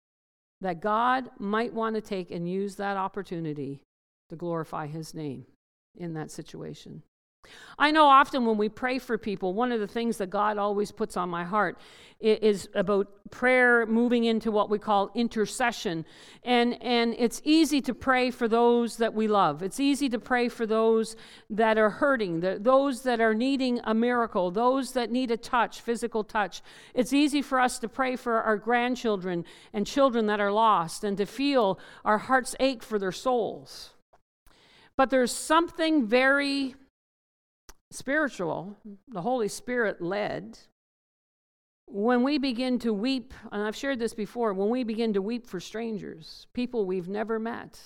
that 0.63 0.80
God 0.81 1.30
might 1.39 1.74
want 1.74 1.95
to 1.95 2.01
take 2.01 2.31
and 2.31 2.50
use 2.50 2.75
that 2.77 2.95
opportunity 2.95 3.83
to 4.30 4.36
glorify 4.36 4.88
his 4.88 5.13
name 5.13 5.45
in 5.95 6.13
that 6.13 6.31
situation. 6.31 7.04
I 7.78 7.92
know 7.92 8.06
often 8.06 8.45
when 8.45 8.57
we 8.57 8.69
pray 8.69 9.00
for 9.00 9.18
people, 9.18 9.54
one 9.54 9.72
of 9.72 9.80
the 9.80 9.88
things 9.88 10.18
that 10.18 10.30
God 10.30 10.57
always 10.57 10.92
puts 10.92 11.18
on 11.18 11.30
my 11.30 11.44
heart 11.44 11.78
is 12.24 12.69
about 12.74 13.10
prayer 13.31 13.86
moving 13.86 14.24
into 14.24 14.50
what 14.50 14.69
we 14.69 14.80
call 14.80 15.12
intercession. 15.13 16.06
And, 16.44 16.81
and 16.81 17.13
it's 17.18 17.42
easy 17.44 17.81
to 17.81 17.94
pray 17.94 18.31
for 18.31 18.48
those 18.48 18.95
that 18.98 19.13
we 19.13 19.28
love. 19.28 19.62
It's 19.62 19.80
easy 19.80 20.07
to 20.07 20.19
pray 20.19 20.48
for 20.48 20.66
those 20.66 21.18
that 21.50 21.78
are 21.78 21.90
hurting, 21.90 22.40
the, 22.40 22.60
those 22.62 23.01
that 23.01 23.19
are 23.19 23.34
needing 23.34 23.81
a 23.84 23.94
miracle, 23.94 24.51
those 24.51 24.94
that 24.94 25.12
need 25.12 25.31
a 25.31 25.38
touch, 25.38 25.81
physical 25.81 26.24
touch. 26.24 26.62
It's 26.94 27.12
easy 27.12 27.42
for 27.42 27.60
us 27.60 27.78
to 27.80 27.89
pray 27.89 28.16
for 28.16 28.42
our 28.42 28.57
grandchildren 28.57 29.44
and 29.74 29.86
children 29.86 30.28
that 30.28 30.39
are 30.39 30.51
lost 30.51 31.04
and 31.04 31.18
to 31.18 31.25
feel 31.25 31.78
our 32.06 32.19
hearts 32.19 32.56
ache 32.62 32.84
for 32.84 32.98
their 32.98 33.12
souls. 33.12 33.89
But 34.96 35.10
there's 35.10 35.34
something 35.34 36.07
very 36.07 36.75
spiritual, 37.94 38.75
the 39.07 39.22
Holy 39.22 39.48
Spirit 39.48 40.01
led, 40.01 40.57
when 41.86 42.24
we 42.24 42.38
begin 42.38 42.80
to 42.80 42.94
weep, 42.94 43.34
and 43.51 43.62
I've 43.62 43.75
shared 43.75 44.00
this 44.00 44.13
before, 44.13 44.54
when 44.54 44.69
we 44.69 44.84
begin 44.84 45.13
to 45.13 45.22
weep 45.22 45.45
for 45.45 45.60
strangers, 45.60 46.48
people 46.54 46.86
we've 46.86 47.10
never 47.10 47.39
met, 47.39 47.79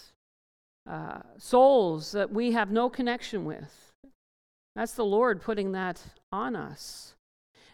uh, 0.90 1.20
souls 1.38 2.12
that 2.14 2.32
we 2.32 2.54
have 2.54 2.72
no 2.72 2.90
connection 2.90 3.44
with, 3.44 3.94
that's 4.76 4.94
the 4.94 5.06
Lord 5.06 5.42
putting 5.42 5.72
that 5.74 6.02
on 6.32 6.56
us. 6.56 7.16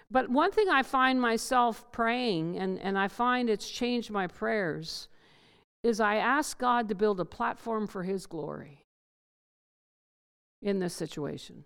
But 0.10 0.29
one 0.29 0.51
thing 0.51 0.69
I 0.69 0.84
find 0.84 1.19
myself 1.19 1.91
praying, 1.91 2.58
and, 2.58 2.79
and 2.79 2.98
I 2.98 3.10
find 3.10 3.50
it's 3.50 3.69
changed 3.69 4.10
my 4.10 4.27
prayers, 4.27 5.08
is 5.84 6.00
I 6.00 6.15
ask 6.15 6.58
God 6.58 6.88
to 6.89 6.96
build 6.96 7.19
a 7.19 7.25
platform 7.25 7.88
for 7.88 8.03
His 8.03 8.25
glory 8.25 8.86
in 10.62 10.79
this 10.79 10.93
situation 10.93 11.65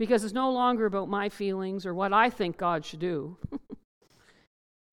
because 0.00 0.24
it's 0.24 0.32
no 0.32 0.50
longer 0.50 0.86
about 0.86 1.10
my 1.10 1.28
feelings 1.28 1.84
or 1.84 1.92
what 1.92 2.10
I 2.10 2.30
think 2.30 2.56
God 2.56 2.86
should 2.86 3.00
do. 3.00 3.36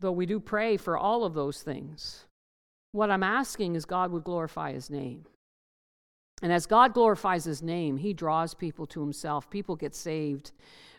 Though 0.01 0.11
we 0.11 0.25
do 0.25 0.37
pray 0.37 0.75
for 0.75 0.97
all 0.97 1.23
of 1.23 1.33
those 1.33 1.61
things. 1.61 2.25
What 2.91 3.09
I'm 3.09 3.23
asking 3.23 3.75
is 3.75 3.85
God 3.85 4.11
would 4.11 4.25
glorify 4.25 4.73
his 4.73 4.89
name. 4.89 5.23
And 6.41 6.51
as 6.51 6.65
God 6.65 6.93
glorifies 6.93 7.45
his 7.45 7.63
name, 7.63 7.95
he 7.95 8.11
draws 8.11 8.53
people 8.53 8.85
to 8.87 8.99
himself. 8.99 9.49
People 9.49 9.77
get 9.77 9.95
saved. 9.95 10.51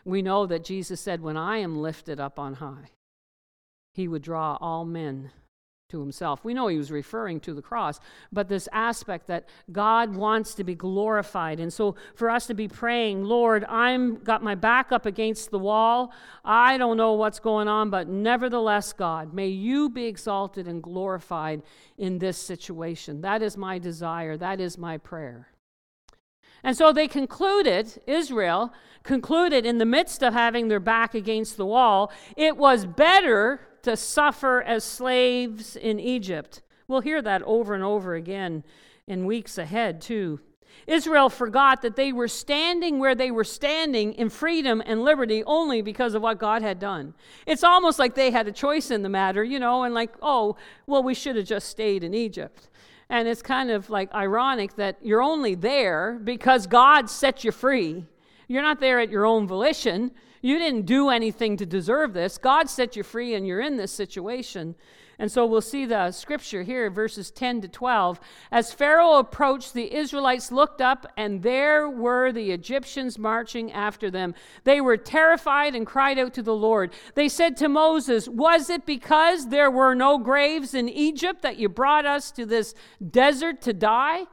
We 0.05 0.23
know 0.23 0.47
that 0.47 0.63
Jesus 0.63 0.99
said, 0.99 1.21
When 1.21 1.37
I 1.37 1.57
am 1.57 1.79
lifted 1.79 2.19
up 2.19 2.39
on 2.39 2.55
high, 2.55 2.89
he 3.93 4.07
would 4.07 4.23
draw 4.23 4.57
all 4.59 4.85
men 4.85 5.29
to 5.89 5.99
himself. 5.99 6.43
We 6.43 6.53
know 6.53 6.67
he 6.67 6.77
was 6.77 6.91
referring 6.91 7.39
to 7.41 7.53
the 7.53 7.61
cross, 7.61 7.99
but 8.31 8.47
this 8.47 8.69
aspect 8.71 9.27
that 9.27 9.49
God 9.71 10.15
wants 10.15 10.53
to 10.55 10.63
be 10.63 10.75
glorified. 10.75 11.59
And 11.59 11.73
so 11.73 11.95
for 12.13 12.29
us 12.29 12.45
to 12.47 12.53
be 12.53 12.67
praying, 12.67 13.23
Lord, 13.23 13.65
I'm 13.65 14.15
got 14.17 14.43
my 14.43 14.53
back 14.53 14.91
up 14.91 15.07
against 15.07 15.49
the 15.49 15.59
wall. 15.59 16.13
I 16.45 16.77
don't 16.77 16.97
know 16.97 17.13
what's 17.13 17.39
going 17.39 17.67
on, 17.67 17.89
but 17.89 18.07
nevertheless, 18.07 18.93
God, 18.93 19.33
may 19.33 19.47
you 19.47 19.89
be 19.89 20.05
exalted 20.05 20.67
and 20.67 20.81
glorified 20.81 21.63
in 21.97 22.19
this 22.19 22.37
situation. 22.37 23.21
That 23.21 23.41
is 23.41 23.57
my 23.57 23.79
desire. 23.79 24.37
That 24.37 24.59
is 24.59 24.77
my 24.77 24.97
prayer. 24.97 25.47
And 26.63 26.77
so 26.77 26.91
they 26.91 27.07
concluded, 27.07 28.01
Israel 28.05 28.73
concluded 29.03 29.65
in 29.65 29.77
the 29.77 29.85
midst 29.85 30.21
of 30.21 30.33
having 30.33 30.67
their 30.67 30.79
back 30.79 31.15
against 31.15 31.57
the 31.57 31.65
wall, 31.65 32.11
it 32.35 32.57
was 32.57 32.85
better 32.85 33.61
to 33.83 33.95
suffer 33.97 34.61
as 34.61 34.83
slaves 34.83 35.75
in 35.75 35.99
Egypt. 35.99 36.61
We'll 36.87 37.01
hear 37.01 37.21
that 37.21 37.41
over 37.43 37.73
and 37.73 37.83
over 37.83 38.15
again 38.15 38.63
in 39.07 39.25
weeks 39.25 39.57
ahead, 39.57 40.01
too. 40.01 40.39
Israel 40.87 41.29
forgot 41.29 41.81
that 41.81 41.95
they 41.95 42.11
were 42.11 42.27
standing 42.27 42.99
where 42.99 43.15
they 43.15 43.31
were 43.31 43.43
standing 43.43 44.13
in 44.13 44.29
freedom 44.29 44.81
and 44.85 45.03
liberty 45.03 45.43
only 45.45 45.81
because 45.81 46.13
of 46.13 46.21
what 46.21 46.39
God 46.39 46.61
had 46.61 46.79
done. 46.79 47.13
It's 47.45 47.63
almost 47.63 47.99
like 47.99 48.15
they 48.15 48.31
had 48.31 48.47
a 48.47 48.51
choice 48.51 48.89
in 48.91 49.03
the 49.03 49.09
matter, 49.09 49.43
you 49.43 49.59
know, 49.59 49.83
and 49.83 49.93
like, 49.93 50.13
oh, 50.21 50.55
well, 50.87 51.03
we 51.03 51.13
should 51.13 51.35
have 51.35 51.45
just 51.45 51.69
stayed 51.69 52.03
in 52.03 52.13
Egypt. 52.13 52.69
And 53.09 53.27
it's 53.27 53.41
kind 53.41 53.71
of 53.71 53.89
like 53.89 54.13
ironic 54.13 54.75
that 54.75 54.97
you're 55.01 55.21
only 55.21 55.55
there 55.55 56.19
because 56.23 56.67
God 56.67 57.09
set 57.09 57.43
you 57.43 57.51
free. 57.51 58.05
You're 58.47 58.61
not 58.61 58.79
there 58.79 58.99
at 58.99 59.09
your 59.09 59.25
own 59.25 59.47
volition. 59.47 60.11
You 60.41 60.57
didn't 60.57 60.85
do 60.85 61.09
anything 61.09 61.57
to 61.57 61.65
deserve 61.65 62.13
this. 62.13 62.37
God 62.37 62.69
set 62.69 62.95
you 62.95 63.03
free 63.03 63.33
and 63.33 63.45
you're 63.45 63.61
in 63.61 63.77
this 63.77 63.91
situation. 63.91 64.75
And 65.19 65.29
so 65.29 65.45
we'll 65.45 65.59
see 65.59 65.85
the 65.85 66.11
scripture 66.11 66.63
here, 66.63 66.89
verses 66.89 67.29
10 67.29 67.61
to 67.61 67.67
12. 67.67 68.21
As 68.53 68.71
Pharaoh 68.71 69.17
approached, 69.17 69.73
the 69.73 69.93
Israelites 69.93 70.49
looked 70.49 70.79
up, 70.79 71.11
and 71.17 71.43
there 71.43 71.89
were 71.89 72.31
the 72.31 72.51
Egyptians 72.51 73.19
marching 73.19 73.69
after 73.73 74.09
them. 74.09 74.33
They 74.63 74.79
were 74.79 74.95
terrified 74.95 75.75
and 75.75 75.85
cried 75.85 76.17
out 76.17 76.33
to 76.35 76.41
the 76.41 76.55
Lord. 76.55 76.93
They 77.15 77.27
said 77.27 77.57
to 77.57 77.67
Moses, 77.67 78.29
Was 78.29 78.69
it 78.69 78.85
because 78.85 79.49
there 79.49 79.69
were 79.69 79.93
no 79.93 80.17
graves 80.17 80.73
in 80.73 80.87
Egypt 80.87 81.41
that 81.41 81.57
you 81.57 81.67
brought 81.67 82.05
us 82.05 82.31
to 82.31 82.45
this 82.45 82.73
desert 83.11 83.61
to 83.63 83.73
die? 83.73 84.25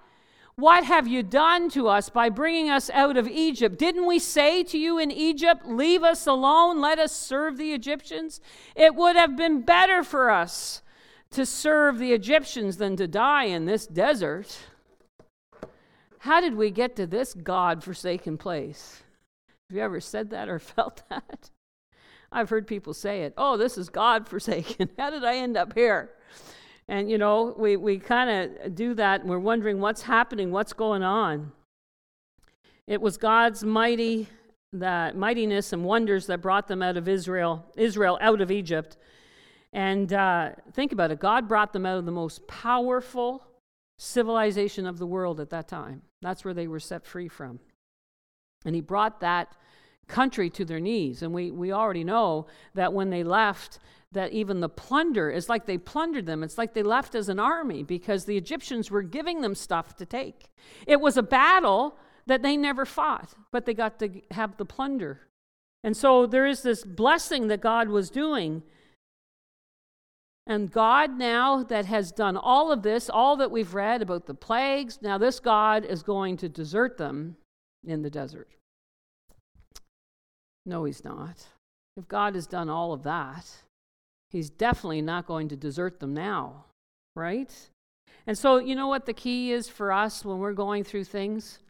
What 0.59 0.85
have 0.85 1.07
you 1.07 1.23
done 1.23 1.69
to 1.71 1.87
us 1.89 2.09
by 2.09 2.31
bringing 2.31 2.71
us 2.71 2.89
out 2.91 3.19
of 3.19 3.29
Egypt? 3.29 3.79
Didn't 3.79 4.07
we 4.07 4.19
say 4.19 4.63
to 4.65 4.79
you 4.79 4.99
in 4.99 5.11
Egypt, 5.11 5.67
Leave 5.67 6.03
us 6.03 6.27
alone, 6.27 6.81
let 6.81 6.99
us 6.99 7.15
serve 7.15 7.59
the 7.59 7.75
Egyptians? 7.75 8.41
It 8.75 8.95
would 8.95 9.17
have 9.17 9.37
been 9.37 9.61
better 9.61 10.03
for 10.03 10.31
us 10.31 10.81
to 11.33 11.45
serve 11.45 11.99
the 11.99 12.15
Egyptians 12.15 12.79
than 12.79 12.97
to 12.97 13.07
die 13.07 13.45
in 13.45 13.67
this 13.67 13.87
desert. 13.87 14.59
How 16.21 16.41
did 16.41 16.55
we 16.55 16.71
get 16.71 16.97
to 16.97 17.07
this 17.07 17.35
God 17.35 17.85
forsaken 17.85 18.39
place? 18.39 19.03
Have 19.69 19.77
you 19.77 19.83
ever 19.83 20.01
said 20.01 20.31
that 20.31 20.49
or 20.49 20.59
felt 20.59 21.03
that? 21.11 21.51
I've 22.33 22.49
heard 22.49 22.67
people 22.67 22.95
say 22.95 23.23
it. 23.25 23.35
Oh, 23.37 23.59
this 23.59 23.77
is 23.77 23.91
God 23.91 24.27
forsaken. 24.27 24.89
How 24.99 25.11
did 25.11 25.23
I 25.23 25.37
end 25.37 25.59
up 25.59 25.75
here? 25.75 26.13
And, 26.89 27.11
you 27.11 27.19
know, 27.19 27.55
we, 27.57 27.77
we 27.77 27.99
kind 27.99 28.31
of 28.31 28.75
do 28.75 28.95
that 28.95 29.23
and 29.23 29.31
we're 29.31 29.39
wondering 29.39 29.81
what's 29.81 30.03
happening, 30.03 30.53
what's 30.53 30.73
going 30.73 31.03
on. 31.03 31.53
It 32.87 33.01
was 33.01 33.17
God's 33.17 33.65
mighty, 33.65 34.29
that 34.73 35.17
mightiness 35.17 35.73
and 35.73 35.85
wonders 35.85 36.27
that 36.27 36.41
brought 36.41 36.69
them 36.69 36.83
out 36.83 36.97
of 36.97 37.09
Israel, 37.09 37.65
Israel 37.77 38.19
out 38.21 38.41
of 38.41 38.53
Egypt. 38.53 38.97
And 39.73 40.13
uh, 40.13 40.51
think 40.73 40.93
about 40.93 41.11
it 41.11 41.19
God 41.19 41.49
brought 41.49 41.73
them 41.73 41.85
out 41.85 41.99
of 41.99 42.07
the 42.07 42.13
most 42.13 42.47
powerful 42.47 43.45
civilization 43.99 44.87
of 44.87 44.99
the 44.99 45.07
world 45.07 45.41
at 45.41 45.51
that 45.51 45.67
time. 45.67 46.03
That's 46.23 46.45
where 46.45 46.55
they 46.55 46.69
were 46.69 46.81
set 46.81 47.05
free 47.05 47.29
from. 47.29 47.59
And 48.65 48.75
He 48.75 48.81
brought 48.81 49.21
that 49.21 49.57
country 50.07 50.51
to 50.51 50.65
their 50.65 50.81
knees. 50.81 51.23
And 51.23 51.33
we, 51.33 51.51
we 51.51 51.73
already 51.73 52.05
know 52.05 52.47
that 52.75 52.93
when 52.93 53.11
they 53.11 53.25
left, 53.25 53.81
that 54.13 54.33
even 54.33 54.61
the 54.61 54.69
plunder 54.69 55.31
is 55.31 55.49
like 55.49 55.67
they 55.67 55.79
plundered 55.79 56.27
them. 56.27 56.43
It's 56.43 56.59
like 56.59 56.75
they 56.75 56.83
left 56.83 57.15
as 57.15 57.29
an 57.29 57.39
army 57.39 57.83
because 57.83 58.25
the 58.25 58.37
Egyptians 58.37 58.91
were 58.91 59.03
giving 59.03 59.41
them 59.41 59.55
stuff 59.55 59.97
to 59.97 60.07
take. 60.07 60.47
It 60.87 61.01
was 61.01 61.17
a 61.17 61.23
battle 61.23 61.97
that 62.27 62.43
they 62.43 62.57
never 62.57 62.85
fought, 62.85 63.35
but 63.53 63.67
they 63.67 63.75
got 63.75 63.99
to 64.01 64.21
have 64.31 64.57
the 64.57 64.65
plunder. 64.65 65.21
And 65.85 65.97
so 65.97 66.27
there 66.27 66.47
is 66.47 66.63
this 66.63 66.85
blessing 66.85 67.49
that 67.49 67.61
God 67.61 67.89
was 67.89 68.11
doing. 68.11 68.63
And 70.47 70.71
God, 70.71 71.19
now 71.19 71.63
that 71.65 71.87
has 71.87 72.13
done 72.13 72.37
all 72.37 72.73
of 72.73 72.83
this, 72.83 73.11
all 73.11 73.37
that 73.37 73.51
we've 73.51 73.75
read 73.75 74.03
about 74.03 74.27
the 74.27 74.35
plagues, 74.35 75.01
now 75.03 75.19
this 75.19 75.41
God 75.41 75.85
is 75.85 76.03
going 76.03 76.37
to 76.39 76.49
desert 76.49 76.99
them 76.99 77.37
in 77.85 78.03
the 78.03 78.11
desert. 78.11 78.49
No, 80.65 80.85
He's 80.85 81.05
not. 81.05 81.47
If 81.97 82.09
God 82.09 82.35
has 82.35 82.47
done 82.47 82.69
all 82.69 82.93
of 82.93 83.05
that, 83.05 83.47
He's 84.31 84.51
definitely 84.51 85.03
not 85.03 85.27
going 85.27 85.49
to 85.49 85.57
desert 85.57 86.01
them 86.01 86.15
now, 86.15 86.65
right? 87.15 87.53
And 88.27 88.37
so, 88.37 88.59
you 88.59 88.75
know 88.75 88.89
what 88.89 89.07
the 89.07 89.13
key 89.13 89.53
is 89.53 89.69
for 89.69 89.93
us 89.93 90.25
when 90.25 90.39
we're 90.39 90.53
going 90.53 90.85
through 90.85 91.05
things? 91.05 91.61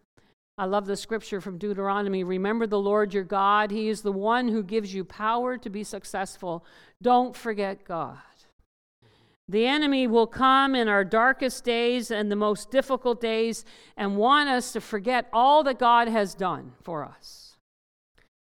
I 0.59 0.65
love 0.65 0.87
the 0.87 0.97
scripture 0.97 1.43
from 1.43 1.59
Deuteronomy. 1.59 2.25
Remember 2.25 2.67
the 2.67 2.79
Lord 2.79 3.13
your 3.13 3.25
God. 3.25 3.71
He 3.71 3.89
is 3.89 4.01
the 4.01 4.13
one 4.13 4.49
who 4.49 4.63
gives 4.63 4.95
you 4.95 5.05
power 5.05 5.59
to 5.59 5.69
be 5.69 5.85
successful. 5.85 6.65
Don't 7.03 7.37
forget 7.37 7.85
God. 7.85 8.17
The 9.49 9.67
enemy 9.67 10.07
will 10.07 10.27
come 10.27 10.75
in 10.75 10.89
our 10.89 11.05
darkest 11.05 11.63
days 11.63 12.11
and 12.11 12.33
the 12.33 12.37
most 12.37 12.71
difficult 12.71 13.21
days 13.21 13.65
and 13.97 14.17
want 14.17 14.49
us 14.49 14.73
to 14.73 14.81
forget 14.81 15.29
all 15.33 15.63
that 15.65 15.79
God 15.79 16.09
has 16.09 16.35
done 16.35 16.73
for 16.83 17.05
us. 17.05 17.57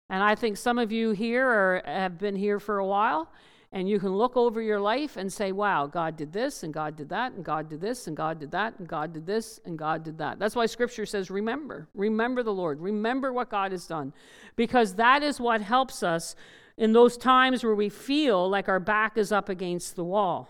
And 0.09 0.21
I 0.21 0.35
think 0.35 0.57
some 0.57 0.77
of 0.77 0.91
you 0.91 1.11
here 1.11 1.47
are, 1.47 1.81
have 1.85 2.19
been 2.19 2.35
here 2.35 2.59
for 2.59 2.77
a 2.77 2.85
while, 2.85 3.31
and 3.73 3.87
you 3.87 3.99
can 3.99 4.09
look 4.09 4.35
over 4.35 4.61
your 4.61 4.81
life 4.81 5.15
and 5.15 5.31
say, 5.31 5.53
wow, 5.53 5.87
God 5.87 6.17
did 6.17 6.33
this, 6.33 6.63
and 6.63 6.73
God 6.73 6.97
did 6.97 7.07
that, 7.09 7.31
and 7.31 7.45
God 7.45 7.69
did 7.69 7.79
this, 7.79 8.05
and 8.07 8.17
God 8.17 8.39
did 8.39 8.51
that, 8.51 8.77
and 8.77 8.87
God 8.87 9.13
did 9.13 9.25
this, 9.25 9.61
and 9.65 9.77
God 9.77 10.03
did 10.03 10.17
that. 10.17 10.39
That's 10.39 10.55
why 10.55 10.65
Scripture 10.65 11.05
says, 11.05 11.31
remember. 11.31 11.87
Remember 11.93 12.43
the 12.43 12.53
Lord. 12.53 12.81
Remember 12.81 13.31
what 13.31 13.49
God 13.49 13.71
has 13.71 13.87
done. 13.87 14.11
Because 14.57 14.95
that 14.95 15.23
is 15.23 15.39
what 15.39 15.61
helps 15.61 16.03
us 16.03 16.35
in 16.77 16.91
those 16.91 17.15
times 17.15 17.63
where 17.63 17.75
we 17.75 17.87
feel 17.87 18.49
like 18.49 18.67
our 18.67 18.79
back 18.79 19.17
is 19.17 19.31
up 19.31 19.47
against 19.47 19.95
the 19.95 20.03
wall. 20.03 20.49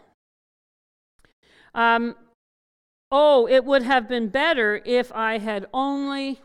Um, 1.76 2.16
oh, 3.12 3.48
it 3.48 3.66
would 3.66 3.84
have 3.84 4.10
been 4.10 4.30
better 4.30 4.82
if 4.84 5.12
I 5.14 5.38
had 5.38 5.68
only. 5.74 6.42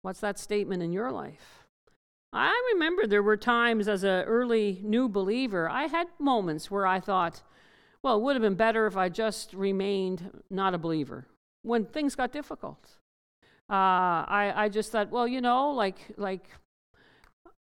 What's 0.00 0.20
that 0.20 0.38
statement 0.38 0.82
in 0.82 0.92
your 0.92 1.10
life? 1.12 1.57
I 2.32 2.72
remember 2.74 3.06
there 3.06 3.22
were 3.22 3.36
times 3.36 3.88
as 3.88 4.04
an 4.04 4.24
early 4.24 4.80
new 4.82 5.08
believer, 5.08 5.68
I 5.68 5.84
had 5.84 6.08
moments 6.18 6.70
where 6.70 6.86
I 6.86 7.00
thought, 7.00 7.42
well, 8.02 8.16
it 8.16 8.22
would 8.22 8.36
have 8.36 8.42
been 8.42 8.54
better 8.54 8.86
if 8.86 8.96
I 8.96 9.08
just 9.08 9.54
remained 9.54 10.42
not 10.50 10.74
a 10.74 10.78
believer 10.78 11.26
when 11.62 11.86
things 11.86 12.14
got 12.14 12.32
difficult. 12.32 12.96
Uh, 13.70 14.24
I, 14.28 14.52
I 14.54 14.68
just 14.68 14.92
thought, 14.92 15.10
well, 15.10 15.26
you 15.26 15.40
know, 15.40 15.70
like, 15.70 15.98
like 16.16 16.44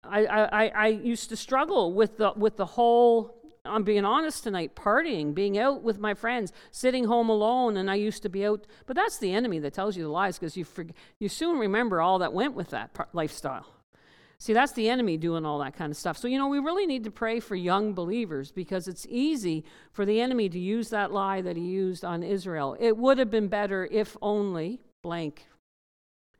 I, 0.02 0.26
I, 0.26 0.68
I 0.68 0.86
used 0.88 1.28
to 1.30 1.36
struggle 1.36 1.92
with 1.92 2.16
the, 2.16 2.32
with 2.36 2.56
the 2.56 2.66
whole 2.66 3.34
I'm 3.64 3.82
being 3.82 4.04
honest 4.04 4.44
tonight, 4.44 4.76
partying, 4.76 5.34
being 5.34 5.58
out 5.58 5.82
with 5.82 5.98
my 5.98 6.14
friends, 6.14 6.52
sitting 6.70 7.04
home 7.04 7.28
alone, 7.28 7.76
and 7.76 7.90
I 7.90 7.96
used 7.96 8.22
to 8.22 8.28
be 8.28 8.46
out. 8.46 8.64
But 8.86 8.94
that's 8.94 9.18
the 9.18 9.32
enemy 9.32 9.58
that 9.58 9.74
tells 9.74 9.96
you 9.96 10.04
the 10.04 10.08
lies 10.08 10.38
because 10.38 10.56
you, 10.56 10.64
you 11.18 11.28
soon 11.28 11.58
remember 11.58 12.00
all 12.00 12.20
that 12.20 12.32
went 12.32 12.54
with 12.54 12.70
that 12.70 12.90
lifestyle. 13.12 13.66
See, 14.38 14.52
that's 14.52 14.72
the 14.72 14.90
enemy 14.90 15.16
doing 15.16 15.46
all 15.46 15.58
that 15.60 15.76
kind 15.76 15.90
of 15.90 15.96
stuff. 15.96 16.18
So, 16.18 16.28
you 16.28 16.36
know, 16.36 16.48
we 16.48 16.58
really 16.58 16.86
need 16.86 17.04
to 17.04 17.10
pray 17.10 17.40
for 17.40 17.56
young 17.56 17.94
believers 17.94 18.52
because 18.52 18.86
it's 18.86 19.06
easy 19.08 19.64
for 19.92 20.04
the 20.04 20.20
enemy 20.20 20.48
to 20.50 20.58
use 20.58 20.90
that 20.90 21.10
lie 21.10 21.40
that 21.40 21.56
he 21.56 21.62
used 21.62 22.04
on 22.04 22.22
Israel. 22.22 22.76
It 22.78 22.96
would 22.98 23.18
have 23.18 23.30
been 23.30 23.48
better 23.48 23.88
if 23.90 24.16
only 24.20 24.80
blank. 25.02 25.46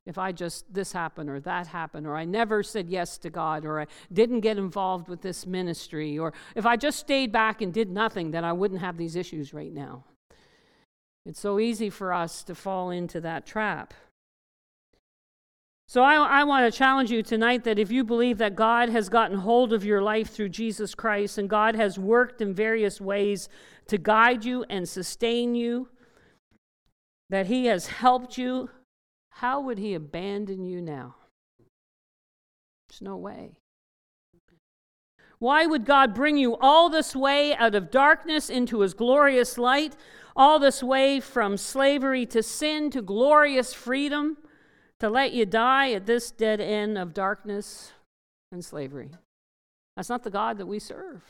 If 0.04 0.18
I 0.18 0.30
just, 0.30 0.72
this 0.72 0.92
happened 0.92 1.30
or 1.30 1.40
that 1.40 1.66
happened, 1.66 2.06
or 2.06 2.16
I 2.16 2.24
never 2.24 2.62
said 2.62 2.88
yes 2.88 3.18
to 3.18 3.30
God, 3.30 3.64
or 3.64 3.80
I 3.80 3.86
didn't 4.12 4.40
get 4.40 4.56
involved 4.56 5.08
with 5.08 5.22
this 5.22 5.46
ministry, 5.46 6.16
or 6.16 6.32
if 6.54 6.64
I 6.64 6.76
just 6.76 7.00
stayed 7.00 7.32
back 7.32 7.60
and 7.60 7.72
did 7.72 7.90
nothing, 7.90 8.30
then 8.30 8.44
I 8.44 8.52
wouldn't 8.52 8.80
have 8.82 8.98
these 8.98 9.16
issues 9.16 9.52
right 9.52 9.72
now. 9.72 10.04
It's 11.24 11.40
so 11.40 11.58
easy 11.58 11.90
for 11.90 12.12
us 12.12 12.44
to 12.44 12.54
fall 12.54 12.90
into 12.90 13.20
that 13.22 13.46
trap. 13.46 13.94
So 15.88 16.02
I, 16.02 16.40
I 16.40 16.44
want 16.44 16.70
to 16.70 16.76
challenge 16.76 17.12
you 17.12 17.22
tonight 17.22 17.62
that 17.62 17.78
if 17.78 17.92
you 17.92 18.02
believe 18.02 18.38
that 18.38 18.56
God 18.56 18.88
has 18.88 19.08
gotten 19.08 19.38
hold 19.38 19.72
of 19.72 19.84
your 19.84 20.02
life 20.02 20.30
through 20.30 20.48
Jesus 20.48 20.96
Christ 20.96 21.38
and 21.38 21.48
God 21.48 21.76
has 21.76 21.96
worked 21.96 22.40
in 22.40 22.52
various 22.52 23.00
ways 23.00 23.48
to 23.86 23.96
guide 23.96 24.44
you 24.44 24.64
and 24.68 24.88
sustain 24.88 25.54
you, 25.54 25.88
that 27.30 27.46
He 27.46 27.66
has 27.66 27.86
helped 27.86 28.36
you, 28.36 28.68
how 29.30 29.60
would 29.60 29.78
He 29.78 29.94
abandon 29.94 30.64
you 30.64 30.82
now? 30.82 31.14
There's 32.88 33.02
no 33.02 33.16
way. 33.16 33.52
Why 35.38 35.66
would 35.66 35.84
God 35.84 36.14
bring 36.14 36.36
you 36.36 36.56
all 36.56 36.90
this 36.90 37.14
way 37.14 37.54
out 37.54 37.76
of 37.76 37.92
darkness 37.92 38.50
into 38.50 38.80
His 38.80 38.92
glorious 38.92 39.56
light, 39.56 39.94
all 40.34 40.58
this 40.58 40.82
way 40.82 41.20
from 41.20 41.56
slavery 41.56 42.26
to 42.26 42.42
sin 42.42 42.90
to 42.90 43.02
glorious 43.02 43.72
freedom? 43.72 44.38
To 45.00 45.08
let 45.08 45.32
you 45.32 45.46
die 45.46 45.92
at 45.92 46.06
this 46.06 46.30
dead 46.30 46.60
end 46.60 46.96
of 46.96 47.14
darkness 47.14 47.92
and 48.52 48.64
slavery. 48.64 49.10
That's 49.96 50.08
not 50.08 50.22
the 50.22 50.30
God 50.30 50.58
that 50.58 50.66
we 50.66 50.78
serve. 50.78 51.22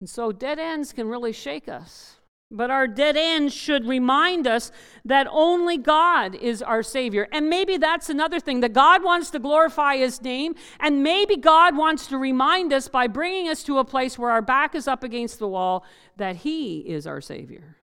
And 0.00 0.08
so 0.08 0.32
dead 0.32 0.58
ends 0.58 0.92
can 0.92 1.08
really 1.08 1.32
shake 1.32 1.68
us. 1.68 2.16
But 2.50 2.70
our 2.70 2.86
dead 2.86 3.16
ends 3.16 3.54
should 3.54 3.86
remind 3.86 4.46
us 4.46 4.70
that 5.06 5.26
only 5.30 5.78
God 5.78 6.34
is 6.34 6.60
our 6.60 6.82
Savior. 6.82 7.26
And 7.32 7.48
maybe 7.48 7.78
that's 7.78 8.10
another 8.10 8.38
thing 8.38 8.60
that 8.60 8.74
God 8.74 9.02
wants 9.02 9.30
to 9.30 9.38
glorify 9.38 9.96
His 9.96 10.20
name. 10.20 10.54
And 10.78 11.02
maybe 11.02 11.36
God 11.36 11.76
wants 11.76 12.08
to 12.08 12.18
remind 12.18 12.72
us 12.72 12.88
by 12.88 13.06
bringing 13.06 13.48
us 13.48 13.62
to 13.64 13.78
a 13.78 13.84
place 13.84 14.18
where 14.18 14.30
our 14.30 14.42
back 14.42 14.74
is 14.74 14.86
up 14.86 15.02
against 15.02 15.38
the 15.38 15.48
wall 15.48 15.84
that 16.18 16.36
He 16.36 16.80
is 16.80 17.06
our 17.06 17.22
Savior. 17.22 17.76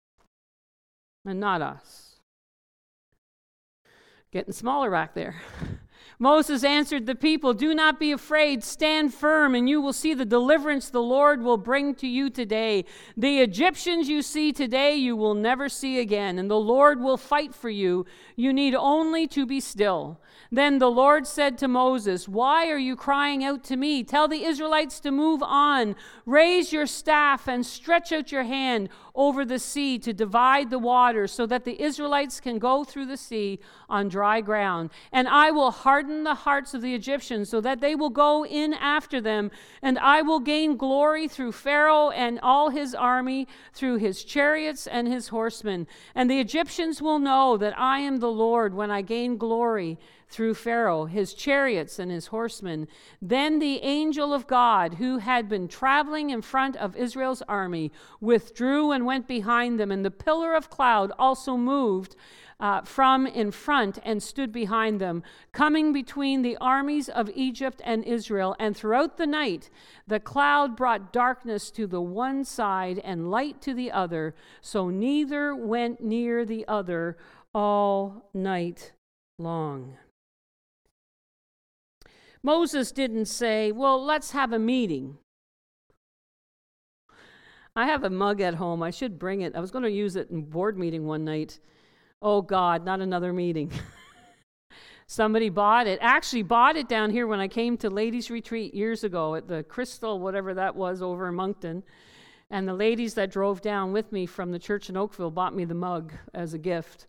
and 1.25 1.39
not 1.39 1.61
us. 1.61 2.08
Getting 4.31 4.53
smaller 4.53 4.91
back 4.91 5.15
there. 5.15 5.41
Moses 6.19 6.63
answered 6.63 7.05
the 7.05 7.15
people, 7.15 7.53
Do 7.53 7.73
not 7.73 7.99
be 7.99 8.11
afraid, 8.11 8.63
stand 8.63 9.13
firm, 9.13 9.55
and 9.55 9.67
you 9.67 9.81
will 9.81 9.93
see 9.93 10.13
the 10.13 10.25
deliverance 10.25 10.89
the 10.89 11.01
Lord 11.01 11.41
will 11.41 11.57
bring 11.57 11.95
to 11.95 12.07
you 12.07 12.29
today. 12.29 12.85
The 13.17 13.39
Egyptians 13.39 14.07
you 14.07 14.21
see 14.21 14.51
today, 14.51 14.95
you 14.95 15.15
will 15.15 15.33
never 15.33 15.67
see 15.67 15.99
again, 15.99 16.37
and 16.37 16.51
the 16.51 16.59
Lord 16.59 16.99
will 16.99 17.17
fight 17.17 17.55
for 17.55 17.69
you. 17.69 18.05
You 18.35 18.53
need 18.53 18.75
only 18.75 19.27
to 19.27 19.45
be 19.45 19.59
still. 19.59 20.19
Then 20.51 20.79
the 20.79 20.91
Lord 20.91 21.25
said 21.25 21.57
to 21.59 21.67
Moses, 21.67 22.27
Why 22.27 22.69
are 22.69 22.77
you 22.77 22.95
crying 22.95 23.43
out 23.43 23.63
to 23.65 23.77
me? 23.77 24.03
Tell 24.03 24.27
the 24.27 24.43
Israelites 24.43 24.99
to 25.01 25.11
move 25.11 25.41
on. 25.41 25.95
Raise 26.25 26.73
your 26.73 26.85
staff 26.85 27.47
and 27.47 27.65
stretch 27.65 28.11
out 28.11 28.31
your 28.31 28.43
hand 28.43 28.89
over 29.15 29.45
the 29.45 29.59
sea 29.59 29.97
to 29.99 30.13
divide 30.13 30.69
the 30.69 30.79
waters 30.79 31.31
so 31.31 31.45
that 31.45 31.65
the 31.65 31.81
Israelites 31.81 32.39
can 32.39 32.59
go 32.59 32.83
through 32.83 33.05
the 33.05 33.17
sea 33.17 33.59
on 33.89 34.07
dry 34.07 34.41
ground. 34.41 34.89
And 35.11 35.27
I 35.27 35.51
will 35.51 35.71
harden 35.71 36.23
the 36.23 36.35
hearts 36.35 36.73
of 36.73 36.81
the 36.81 36.95
Egyptians 36.95 37.49
so 37.49 37.61
that 37.61 37.81
they 37.81 37.95
will 37.95 38.09
go 38.09 38.45
in 38.45 38.73
after 38.73 39.19
them. 39.21 39.51
And 39.81 39.97
I 39.99 40.21
will 40.21 40.39
gain 40.39 40.77
glory 40.77 41.27
through 41.27 41.51
Pharaoh 41.53 42.09
and 42.09 42.39
all 42.41 42.69
his 42.69 42.93
army, 42.93 43.47
through 43.73 43.97
his 43.97 44.23
chariots 44.23 44.87
and 44.87 45.07
his 45.07 45.29
horsemen. 45.29 45.87
And 46.15 46.29
the 46.29 46.39
Egyptians 46.39 47.01
will 47.01 47.19
know 47.19 47.57
that 47.57 47.77
I 47.77 47.99
am 47.99 48.19
the 48.19 48.31
Lord 48.31 48.73
when 48.73 48.91
I 48.91 49.01
gain 49.01 49.37
glory 49.37 49.97
through 50.29 50.53
Pharaoh, 50.53 51.05
his 51.05 51.33
chariots, 51.33 51.97
and 51.97 52.11
his 52.11 52.27
horsemen. 52.27 52.87
Then 53.21 53.57
the 53.57 53.81
angel 53.81 54.31
of 54.31 54.45
God, 54.45 54.95
who 54.95 55.17
had 55.17 55.49
been 55.49 55.67
traveling 55.67 56.29
in 56.29 56.43
front 56.43 56.77
of 56.77 56.95
Israel's 56.95 57.41
army, 57.47 57.91
withdrew 58.21 58.91
and 58.91 58.98
went 59.05 59.27
behind 59.27 59.79
them, 59.79 59.91
and 59.91 60.05
the 60.05 60.11
pillar 60.11 60.53
of 60.53 60.69
cloud 60.69 61.11
also 61.17 61.57
moved. 61.57 62.15
Uh, 62.61 62.81
from 62.81 63.25
in 63.25 63.51
front 63.51 63.99
and 64.03 64.21
stood 64.21 64.51
behind 64.51 64.99
them, 64.99 65.23
coming 65.53 65.93
between 65.93 66.41
the 66.41 66.57
armies 66.57 67.07
of 67.07 67.31
Egypt 67.33 67.81
and 67.85 68.03
Israel. 68.03 68.53
And 68.59 68.75
throughout 68.75 69.15
the 69.15 69.25
night, 69.25 69.69
the 70.07 70.19
cloud 70.19 70.75
brought 70.75 71.13
darkness 71.13 71.71
to 71.71 71.87
the 71.87 72.01
one 72.01 72.43
side 72.43 72.99
and 72.99 73.31
light 73.31 73.61
to 73.61 73.73
the 73.73 73.93
other, 73.93 74.35
so 74.59 74.89
neither 74.89 75.55
went 75.55 76.03
near 76.03 76.43
the 76.43 76.67
other 76.67 77.15
all 77.53 78.29
night 78.33 78.91
long. 79.37 79.97
Moses 82.43 82.91
didn't 82.91 83.25
say, 83.25 83.71
Well, 83.71 84.03
let's 84.03 84.31
have 84.31 84.53
a 84.53 84.59
meeting. 84.59 85.17
I 87.79 87.85
have 87.85 88.03
a 88.03 88.09
mug 88.09 88.41
at 88.41 88.55
home. 88.55 88.83
I 88.83 88.89
should 88.89 89.17
bring 89.17 89.39
it. 89.39 89.55
I 89.55 89.61
was 89.61 89.71
going 89.71 89.85
to 89.85 89.89
use 89.89 90.17
it 90.17 90.29
in 90.31 90.41
board 90.41 90.77
meeting 90.77 91.05
one 91.05 91.23
night. 91.23 91.61
Oh 92.21 92.41
God, 92.41 92.83
not 92.83 92.99
another 92.99 93.31
meeting. 93.31 93.71
Somebody 95.07 95.47
bought 95.47 95.87
it. 95.87 95.97
Actually, 96.01 96.43
bought 96.43 96.75
it 96.75 96.89
down 96.89 97.09
here 97.09 97.25
when 97.25 97.39
I 97.39 97.47
came 97.47 97.77
to 97.77 97.89
ladies' 97.89 98.29
retreat 98.29 98.75
years 98.75 99.05
ago 99.05 99.33
at 99.35 99.47
the 99.47 99.63
Crystal, 99.63 100.19
whatever 100.19 100.53
that 100.55 100.75
was, 100.75 101.01
over 101.01 101.29
in 101.29 101.35
Moncton. 101.35 101.83
And 102.51 102.67
the 102.67 102.73
ladies 102.73 103.13
that 103.13 103.31
drove 103.31 103.61
down 103.61 103.93
with 103.93 104.11
me 104.11 104.25
from 104.25 104.51
the 104.51 104.59
church 104.59 104.89
in 104.89 104.97
Oakville 104.97 105.31
bought 105.31 105.55
me 105.55 105.63
the 105.63 105.73
mug 105.73 106.11
as 106.33 106.53
a 106.53 106.57
gift. 106.57 107.07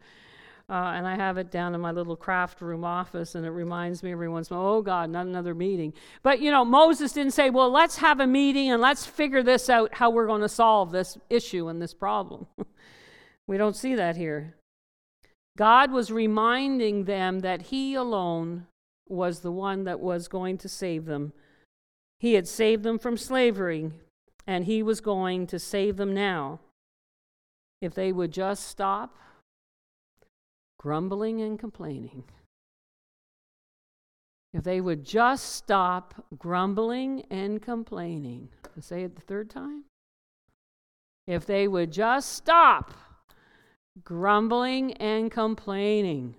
Uh, 0.70 0.92
and 0.94 1.04
I 1.04 1.16
have 1.16 1.36
it 1.36 1.50
down 1.50 1.74
in 1.74 1.80
my 1.80 1.90
little 1.90 2.14
craft 2.14 2.60
room 2.60 2.84
office, 2.84 3.34
and 3.34 3.44
it 3.44 3.50
reminds 3.50 4.04
me 4.04 4.12
every 4.12 4.28
once 4.28 4.50
in 4.50 4.56
a 4.56 4.60
while, 4.60 4.74
oh 4.74 4.82
God, 4.82 5.10
not 5.10 5.26
another 5.26 5.52
meeting. 5.52 5.92
But 6.22 6.40
you 6.40 6.52
know, 6.52 6.64
Moses 6.64 7.10
didn't 7.12 7.32
say, 7.32 7.50
well, 7.50 7.70
let's 7.70 7.96
have 7.96 8.20
a 8.20 8.26
meeting 8.26 8.70
and 8.70 8.80
let's 8.80 9.04
figure 9.04 9.42
this 9.42 9.68
out 9.68 9.94
how 9.94 10.10
we're 10.10 10.28
going 10.28 10.42
to 10.42 10.48
solve 10.48 10.92
this 10.92 11.18
issue 11.28 11.66
and 11.66 11.82
this 11.82 11.92
problem. 11.92 12.46
we 13.48 13.56
don't 13.56 13.74
see 13.74 13.96
that 13.96 14.16
here. 14.16 14.54
God 15.58 15.90
was 15.90 16.12
reminding 16.12 17.04
them 17.04 17.40
that 17.40 17.62
He 17.62 17.94
alone 17.94 18.68
was 19.08 19.40
the 19.40 19.50
one 19.50 19.82
that 19.84 19.98
was 19.98 20.28
going 20.28 20.56
to 20.58 20.68
save 20.68 21.04
them. 21.04 21.32
He 22.20 22.34
had 22.34 22.46
saved 22.46 22.84
them 22.84 23.00
from 23.00 23.16
slavery, 23.16 23.90
and 24.46 24.66
He 24.66 24.84
was 24.84 25.00
going 25.00 25.48
to 25.48 25.58
save 25.58 25.96
them 25.96 26.14
now. 26.14 26.60
If 27.82 27.92
they 27.92 28.12
would 28.12 28.30
just 28.30 28.68
stop 28.68 29.16
grumbling 30.80 31.42
and 31.42 31.58
complaining. 31.58 32.24
If 34.54 34.64
they 34.64 34.80
would 34.80 35.04
just 35.04 35.56
stop 35.56 36.24
grumbling 36.38 37.24
and 37.30 37.60
complaining, 37.60 38.48
I'll 38.74 38.82
say 38.82 39.02
it 39.02 39.14
the 39.14 39.20
third 39.20 39.50
time. 39.50 39.84
If 41.26 41.44
they 41.44 41.68
would 41.68 41.92
just 41.92 42.32
stop 42.32 42.94
grumbling 44.02 44.94
and 44.94 45.30
complaining. 45.30 46.34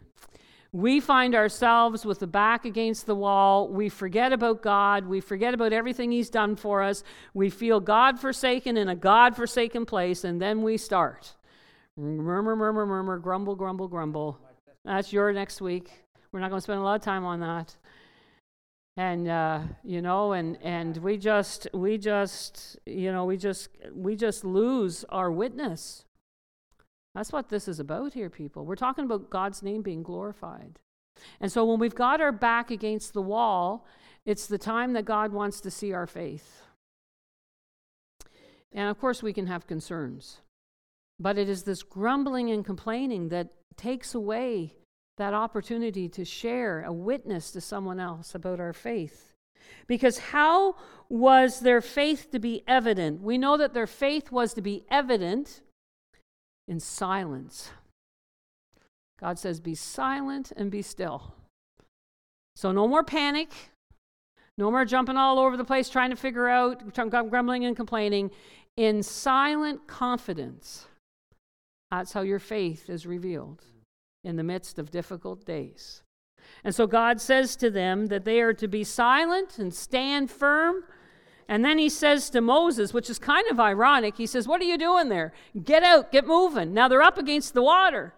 We 0.74 1.00
find 1.00 1.36
ourselves 1.36 2.04
with 2.04 2.18
the 2.18 2.28
back 2.28 2.66
against 2.66 3.06
the 3.06 3.14
wall. 3.14 3.68
We 3.68 3.90
forget 3.90 4.34
about 4.34 4.64
God. 4.64 5.06
We 5.06 5.22
forget 5.22 5.54
about 5.54 5.72
everything 5.72 6.12
He's 6.12 6.32
done 6.32 6.56
for 6.56 6.82
us. 6.82 7.04
We 7.36 7.52
feel 7.52 7.80
God 7.80 8.20
forsaken 8.20 8.76
in 8.76 8.90
a 8.90 8.96
God 8.96 9.36
forsaken 9.36 9.86
place, 9.86 10.24
and 10.24 10.42
then 10.42 10.64
we 10.64 10.78
start. 10.78 11.36
Murmur, 11.98 12.56
murmur, 12.56 12.86
murmur, 12.86 13.18
grumble, 13.18 13.56
grumble, 13.56 13.88
grumble. 13.88 14.40
That's 14.86 15.12
your 15.12 15.34
next 15.34 15.62
week. 15.62 15.92
We're 16.32 16.40
not 16.40 16.50
going 16.50 16.58
to 16.58 16.64
spend 16.64 16.80
a 16.80 16.84
lot 16.84 16.96
of 16.96 17.02
time 17.02 17.26
on 17.26 17.42
that. 17.42 17.76
And 18.98 19.28
uh, 19.28 19.62
you 19.84 20.02
know, 20.02 20.34
and 20.34 20.58
and 20.62 20.98
we 20.98 21.18
just 21.18 21.68
we 21.74 21.98
just 21.98 22.78
you 22.86 23.12
know 23.12 23.26
we 23.26 23.38
just 23.38 23.70
we 23.94 24.16
just 24.16 24.44
lose 24.44 25.06
our 25.10 25.32
witness. 25.32 26.06
That's 27.16 27.32
what 27.32 27.50
this 27.50 27.68
is 27.68 27.80
about 27.80 28.14
here, 28.14 28.30
people. 28.30 28.66
We're 28.66 28.76
talking 28.76 29.06
about 29.06 29.30
God's 29.30 29.62
name 29.62 29.82
being 29.82 30.04
glorified. 30.04 30.80
And 31.40 31.52
so 31.52 31.66
when 31.66 31.80
we've 31.80 31.96
got 31.96 32.22
our 32.22 32.32
back 32.32 32.72
against 32.72 33.14
the 33.14 33.22
wall, 33.22 33.86
it's 34.26 34.48
the 34.48 34.58
time 34.58 34.94
that 34.94 35.06
God 35.06 35.34
wants 35.34 35.60
to 35.62 35.72
see 35.72 35.94
our 35.94 36.08
faith. 36.08 36.62
And 38.72 38.90
of 38.90 39.00
course, 39.00 39.22
we 39.22 39.34
can 39.34 39.48
have 39.48 39.68
concerns. 39.68 40.40
But 41.22 41.38
it 41.38 41.48
is 41.48 41.64
this 41.64 41.84
grumbling 41.84 42.50
and 42.50 42.66
complaining 42.66 43.30
that 43.30 43.52
takes 43.78 44.16
away 44.16 44.74
that 45.18 45.36
opportunity 45.36 46.10
to 46.10 46.26
share 46.26 46.84
a 46.84 46.92
witness 46.92 47.52
to 47.52 47.62
someone 47.62 48.00
else 48.00 48.34
about 48.34 48.60
our 48.60 48.74
faith. 48.74 49.34
Because 49.86 50.18
how 50.18 50.76
was 51.10 51.60
their 51.60 51.80
faith 51.80 52.32
to 52.32 52.40
be 52.40 52.64
evident? 52.68 53.22
We 53.22 53.38
know 53.38 53.56
that 53.56 53.76
their 53.76 53.86
faith 53.86 54.32
was 54.32 54.56
to 54.56 54.64
be 54.64 54.84
evident 54.90 55.62
in 56.68 56.80
silence. 56.80 57.70
God 59.20 59.38
says, 59.38 59.60
Be 59.60 59.76
silent 59.76 60.52
and 60.58 60.72
be 60.72 60.82
still. 60.82 61.36
So, 62.56 62.72
no 62.72 62.88
more 62.88 63.04
panic. 63.04 63.52
No 64.58 64.72
more 64.72 64.86
jumping 64.86 65.18
all 65.18 65.38
over 65.38 65.56
the 65.56 65.64
place 65.64 65.88
trying 65.88 66.10
to 66.10 66.16
figure 66.16 66.48
out, 66.48 66.94
grumbling 66.94 67.66
and 67.66 67.76
complaining. 67.76 68.32
In 68.76 69.04
silent 69.04 69.88
confidence, 69.88 70.88
that's 71.92 72.14
how 72.14 72.22
your 72.22 72.40
faith 72.40 72.90
is 72.90 73.06
revealed 73.06 73.66
in 74.24 74.38
the 74.38 74.44
midst 74.44 74.80
of 74.80 74.90
difficult 74.90 75.46
days. 75.46 76.02
And 76.64 76.74
so 76.74 76.88
God 76.88 77.20
says 77.20 77.56
to 77.58 77.70
them 77.70 78.08
that 78.08 78.24
they 78.24 78.40
are 78.42 78.54
to 78.54 78.68
be 78.68 78.84
silent 78.84 79.60
and 79.60 79.74
stand 79.74 80.32
firm. 80.32 80.84
And 81.48 81.66
then 81.66 81.78
he 81.78 81.90
says 81.90 82.30
to 82.30 82.40
Moses, 82.40 82.94
which 82.94 83.10
is 83.10 83.20
kind 83.20 83.46
of 83.52 83.60
ironic, 83.60 84.16
he 84.16 84.26
says, 84.26 84.48
What 84.48 84.62
are 84.62 84.66
you 84.66 84.78
doing 84.78 85.10
there? 85.10 85.34
Get 85.64 85.84
out, 85.84 86.12
get 86.12 86.26
moving. 86.26 86.74
Now 86.74 86.88
they're 86.88 87.02
up 87.02 87.18
against 87.18 87.54
the 87.54 87.62
water 87.62 88.14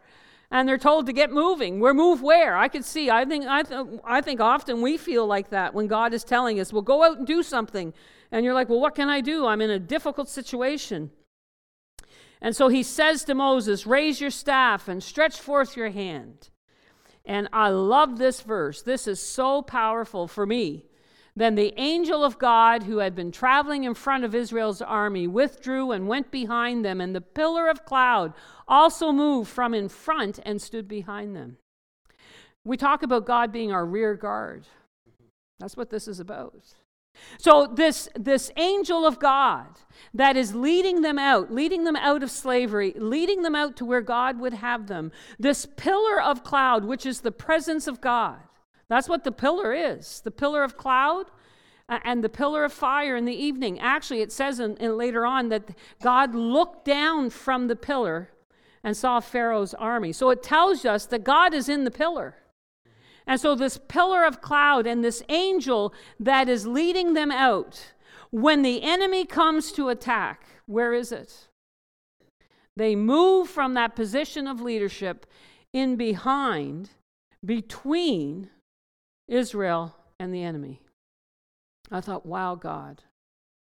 and 0.51 0.69
they're 0.69 0.77
told 0.77 1.07
to 1.07 1.13
get 1.13 1.31
moving. 1.31 1.79
We're 1.79 1.95
move 1.95 2.21
where? 2.21 2.55
I 2.55 2.67
could 2.67 2.86
see. 2.86 3.09
I 3.09 3.25
think, 3.25 3.45
I, 3.47 3.63
th- 3.63 3.88
I 4.05 4.21
think 4.21 4.39
often 4.39 4.83
we 4.83 4.97
feel 4.97 5.25
like 5.25 5.49
that 5.49 5.73
when 5.73 5.88
God 5.88 6.13
is 6.13 6.23
telling 6.23 6.59
us, 6.59 6.71
Well, 6.71 6.83
go 6.83 7.03
out 7.03 7.17
and 7.17 7.25
do 7.25 7.41
something. 7.41 7.91
And 8.31 8.45
you're 8.45 8.53
like, 8.53 8.69
Well, 8.69 8.79
what 8.79 8.93
can 8.93 9.09
I 9.09 9.21
do? 9.21 9.47
I'm 9.47 9.62
in 9.62 9.71
a 9.71 9.79
difficult 9.79 10.29
situation. 10.29 11.09
And 12.43 12.53
so 12.53 12.67
he 12.67 12.84
says 12.84 13.23
to 13.23 13.34
Moses, 13.34 13.88
Raise 13.88 14.19
your 14.19 14.29
staff 14.29 14.89
and 14.89 15.01
stretch 15.01 15.39
forth 15.39 15.77
your 15.77 15.89
hand. 15.89 16.49
And 17.25 17.47
I 17.53 17.69
love 17.69 18.17
this 18.17 18.41
verse. 18.41 18.82
This 18.82 19.08
is 19.08 19.21
so 19.21 19.62
powerful 19.62 20.27
for 20.27 20.45
me. 20.45 20.86
Then 21.36 21.56
the 21.56 21.73
angel 21.77 22.23
of 22.23 22.38
God, 22.38 22.84
who 22.84 22.97
had 22.97 23.15
been 23.15 23.32
traveling 23.32 23.86
in 23.86 23.93
front 23.93 24.25
of 24.25 24.36
Israel's 24.36 24.82
army, 24.82 25.25
withdrew 25.25 25.91
and 25.91 26.08
went 26.08 26.32
behind 26.32 26.84
them, 26.84 26.99
and 26.99 27.15
the 27.15 27.21
pillar 27.21 27.69
of 27.69 27.86
cloud 27.86 28.34
also 28.67 29.13
moved 29.13 29.49
from 29.49 29.73
in 29.73 29.88
front 29.88 30.38
and 30.45 30.62
stood 30.62 30.88
behind 30.88 31.36
them. 31.36 31.58
We 32.65 32.75
talk 32.75 33.03
about 33.03 33.25
God 33.25 33.51
being 33.51 33.71
our 33.71 33.86
rear 33.86 34.15
guard. 34.15 34.67
That's 35.60 35.77
what 35.77 35.89
this 35.89 36.08
is 36.10 36.19
about. 36.19 36.75
So 37.38 37.67
this 37.67 38.10
this 38.15 38.52
angel 38.58 39.06
of 39.06 39.19
God 39.19 39.67
that 40.13 40.38
is 40.38 40.56
leading 40.56 41.02
them 41.02 41.17
out, 41.17 41.52
leading 41.52 41.84
them 41.84 41.95
out 41.95 42.23
of 42.23 42.32
slavery, 42.32 42.93
leading 42.95 43.41
them 43.41 43.56
out 43.56 43.76
to 43.78 43.86
where 43.86 44.02
God 44.02 44.39
would 44.39 44.54
have 44.54 44.88
them. 44.88 45.12
This 45.39 45.65
pillar 45.65 46.21
of 46.21 46.43
cloud 46.43 46.86
which 46.86 47.06
is 47.06 47.21
the 47.21 47.32
presence 47.32 47.88
of 47.88 48.02
God. 48.02 48.39
That's 48.88 49.10
what 49.10 49.23
the 49.23 49.32
pillar 49.32 49.73
is. 49.73 50.21
The 50.21 50.32
pillar 50.32 50.63
of 50.63 50.78
cloud 50.78 51.26
and 51.89 52.23
the 52.23 52.30
pillar 52.30 52.63
of 52.63 52.73
fire 52.73 53.15
in 53.15 53.26
the 53.26 53.36
evening. 53.36 53.80
Actually, 53.80 54.21
it 54.21 54.32
says 54.32 54.60
in, 54.60 54.78
in 54.78 54.97
later 54.97 55.26
on 55.26 55.49
that 55.49 55.69
God 56.02 56.34
looked 56.34 56.86
down 56.86 57.30
from 57.30 57.67
the 57.67 57.76
pillar 57.76 58.30
and 58.84 58.95
saw 58.95 59.19
Pharaoh's 59.19 59.73
army. 59.73 60.12
So 60.12 60.30
it 60.30 60.43
tells 60.43 60.86
us 60.86 61.06
that 61.08 61.23
God 61.23 61.54
is 61.54 61.69
in 61.69 61.84
the 61.84 61.91
pillar. 61.91 62.36
And 63.25 63.39
so, 63.39 63.55
this 63.55 63.77
pillar 63.77 64.25
of 64.25 64.41
cloud 64.41 64.86
and 64.86 65.03
this 65.03 65.23
angel 65.29 65.93
that 66.19 66.49
is 66.49 66.67
leading 66.67 67.13
them 67.13 67.31
out, 67.31 67.93
when 68.31 68.62
the 68.62 68.81
enemy 68.83 69.25
comes 69.25 69.71
to 69.73 69.89
attack, 69.89 70.45
where 70.65 70.93
is 70.93 71.12
it? 71.12 71.47
They 72.75 72.95
move 72.95 73.49
from 73.49 73.75
that 73.75 73.95
position 73.95 74.47
of 74.47 74.62
leadership 74.62 75.25
in 75.71 75.95
behind, 75.95 76.89
between 77.45 78.49
Israel 79.27 79.95
and 80.19 80.33
the 80.33 80.43
enemy. 80.43 80.81
I 81.91 82.01
thought, 82.01 82.25
wow, 82.25 82.55
God. 82.55 83.03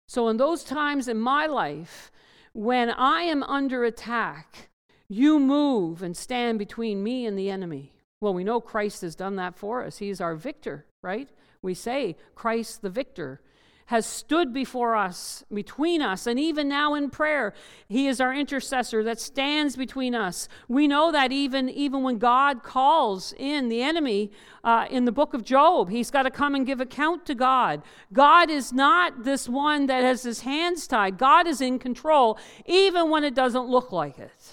So, 0.08 0.28
in 0.28 0.36
those 0.36 0.64
times 0.64 1.08
in 1.08 1.18
my 1.18 1.46
life, 1.46 2.10
when 2.52 2.90
I 2.90 3.22
am 3.22 3.42
under 3.42 3.84
attack, 3.84 4.70
you 5.08 5.38
move 5.38 6.02
and 6.02 6.16
stand 6.16 6.58
between 6.58 7.02
me 7.02 7.26
and 7.26 7.38
the 7.38 7.50
enemy. 7.50 7.92
Well, 8.20 8.34
we 8.34 8.44
know 8.44 8.60
Christ 8.60 9.02
has 9.02 9.14
done 9.14 9.36
that 9.36 9.56
for 9.56 9.84
us. 9.84 9.98
He's 9.98 10.20
our 10.20 10.34
victor, 10.34 10.86
right? 11.02 11.28
We 11.62 11.74
say, 11.74 12.16
Christ 12.34 12.82
the 12.82 12.90
victor 12.90 13.40
has 13.88 14.04
stood 14.04 14.52
before 14.52 14.94
us, 14.94 15.42
between 15.50 16.02
us, 16.02 16.26
and 16.26 16.38
even 16.38 16.68
now 16.68 16.92
in 16.92 17.08
prayer, 17.08 17.54
He 17.88 18.06
is 18.06 18.20
our 18.20 18.34
intercessor 18.34 19.02
that 19.04 19.18
stands 19.18 19.76
between 19.76 20.14
us. 20.14 20.46
We 20.68 20.86
know 20.86 21.10
that 21.10 21.32
even, 21.32 21.70
even 21.70 22.02
when 22.02 22.18
God 22.18 22.62
calls 22.62 23.32
in 23.38 23.70
the 23.70 23.80
enemy 23.80 24.30
uh, 24.62 24.84
in 24.90 25.06
the 25.06 25.12
book 25.12 25.32
of 25.32 25.42
Job, 25.42 25.88
He's 25.88 26.10
got 26.10 26.24
to 26.24 26.30
come 26.30 26.54
and 26.54 26.66
give 26.66 26.82
account 26.82 27.24
to 27.26 27.34
God. 27.34 27.80
God 28.12 28.50
is 28.50 28.74
not 28.74 29.24
this 29.24 29.48
one 29.48 29.86
that 29.86 30.02
has 30.02 30.22
his 30.22 30.42
hands 30.42 30.86
tied, 30.86 31.16
God 31.16 31.46
is 31.46 31.62
in 31.62 31.78
control, 31.78 32.38
even 32.66 33.08
when 33.08 33.24
it 33.24 33.34
doesn't 33.34 33.68
look 33.68 33.90
like 33.90 34.18
it. 34.18 34.52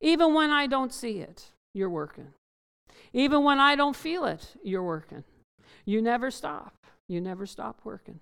Even 0.00 0.34
when 0.34 0.50
I 0.50 0.66
don't 0.66 0.92
see 0.92 1.18
it, 1.18 1.52
you're 1.72 1.88
working. 1.88 2.32
Even 3.12 3.44
when 3.44 3.58
I 3.58 3.76
don't 3.76 3.96
feel 3.96 4.24
it, 4.24 4.54
you're 4.62 4.82
working. 4.82 5.24
You 5.84 6.02
never 6.02 6.30
stop. 6.30 6.86
You 7.08 7.20
never 7.20 7.46
stop 7.46 7.80
working. 7.84 8.20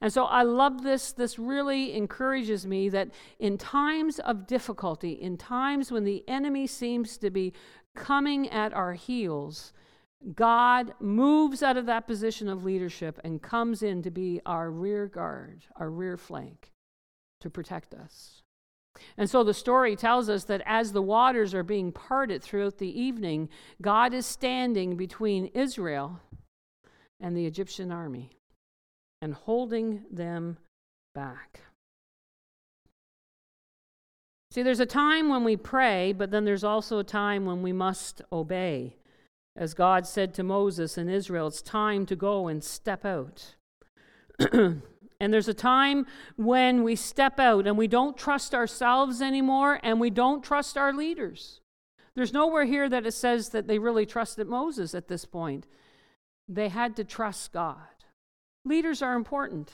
And 0.00 0.12
so 0.12 0.24
I 0.24 0.42
love 0.42 0.82
this. 0.82 1.12
This 1.12 1.38
really 1.38 1.94
encourages 1.94 2.66
me 2.66 2.88
that 2.90 3.10
in 3.38 3.58
times 3.58 4.18
of 4.20 4.46
difficulty, 4.46 5.12
in 5.12 5.36
times 5.36 5.90
when 5.90 6.04
the 6.04 6.24
enemy 6.28 6.66
seems 6.66 7.18
to 7.18 7.30
be 7.30 7.52
coming 7.96 8.48
at 8.48 8.72
our 8.72 8.94
heels, 8.94 9.72
God 10.34 10.94
moves 11.00 11.62
out 11.62 11.76
of 11.76 11.86
that 11.86 12.06
position 12.06 12.48
of 12.48 12.64
leadership 12.64 13.20
and 13.24 13.42
comes 13.42 13.82
in 13.82 14.02
to 14.02 14.10
be 14.10 14.40
our 14.46 14.70
rear 14.70 15.06
guard, 15.06 15.64
our 15.76 15.90
rear 15.90 16.16
flank 16.16 16.72
to 17.40 17.50
protect 17.50 17.94
us. 17.94 18.42
And 19.16 19.28
so 19.28 19.42
the 19.42 19.54
story 19.54 19.96
tells 19.96 20.28
us 20.28 20.44
that 20.44 20.62
as 20.66 20.92
the 20.92 21.02
waters 21.02 21.54
are 21.54 21.62
being 21.62 21.92
parted 21.92 22.42
throughout 22.42 22.78
the 22.78 23.00
evening, 23.00 23.48
God 23.80 24.14
is 24.14 24.26
standing 24.26 24.96
between 24.96 25.46
Israel 25.46 26.20
and 27.20 27.36
the 27.36 27.46
Egyptian 27.46 27.90
army 27.90 28.30
and 29.20 29.34
holding 29.34 30.04
them 30.10 30.58
back. 31.14 31.60
See, 34.50 34.62
there's 34.62 34.80
a 34.80 34.86
time 34.86 35.28
when 35.28 35.44
we 35.44 35.56
pray, 35.56 36.12
but 36.12 36.30
then 36.30 36.44
there's 36.44 36.64
also 36.64 36.98
a 36.98 37.04
time 37.04 37.44
when 37.44 37.62
we 37.62 37.72
must 37.72 38.22
obey. 38.32 38.96
As 39.56 39.74
God 39.74 40.06
said 40.06 40.32
to 40.34 40.42
Moses 40.42 40.96
and 40.96 41.10
Israel, 41.10 41.48
it's 41.48 41.60
time 41.60 42.06
to 42.06 42.16
go 42.16 42.48
and 42.48 42.62
step 42.62 43.04
out. 43.04 43.56
and 45.20 45.32
there's 45.32 45.48
a 45.48 45.54
time 45.54 46.06
when 46.36 46.84
we 46.84 46.94
step 46.94 47.40
out 47.40 47.66
and 47.66 47.76
we 47.76 47.88
don't 47.88 48.16
trust 48.16 48.54
ourselves 48.54 49.20
anymore 49.20 49.80
and 49.82 50.00
we 50.00 50.10
don't 50.10 50.44
trust 50.44 50.78
our 50.78 50.92
leaders. 50.92 51.60
There's 52.14 52.32
nowhere 52.32 52.64
here 52.64 52.88
that 52.88 53.06
it 53.06 53.12
says 53.12 53.50
that 53.50 53.66
they 53.66 53.78
really 53.78 54.06
trusted 54.06 54.46
Moses 54.46 54.94
at 54.94 55.08
this 55.08 55.24
point. 55.24 55.66
They 56.48 56.68
had 56.68 56.96
to 56.96 57.04
trust 57.04 57.52
God. 57.52 57.76
Leaders 58.64 59.02
are 59.02 59.14
important. 59.14 59.72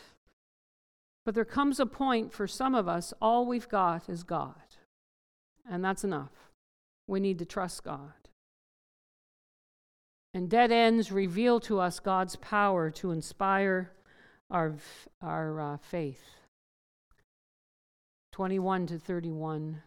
But 1.25 1.35
there 1.35 1.45
comes 1.45 1.81
a 1.81 1.87
point 1.87 2.33
for 2.33 2.47
some 2.47 2.75
of 2.75 2.87
us, 2.87 3.15
all 3.21 3.47
we've 3.47 3.69
got 3.69 4.09
is 4.09 4.25
God. 4.25 4.55
And 5.69 5.85
that's 5.85 6.05
enough. 6.05 6.33
We 7.07 7.21
need 7.21 7.39
to 7.39 7.47
trust 7.47 7.83
God. 7.83 8.13
And 10.35 10.51
dead 10.51 10.73
ends 10.73 11.13
reveal 11.13 11.61
to 11.61 11.81
us 11.81 12.01
God's 12.01 12.37
power 12.37 12.91
to 12.91 13.11
inspire 13.11 13.93
our, 14.55 14.73
our 15.21 15.61
uh, 15.61 15.77
faith. 15.79 16.23
21 18.33 18.87
to 18.87 18.99
31. 18.99 19.83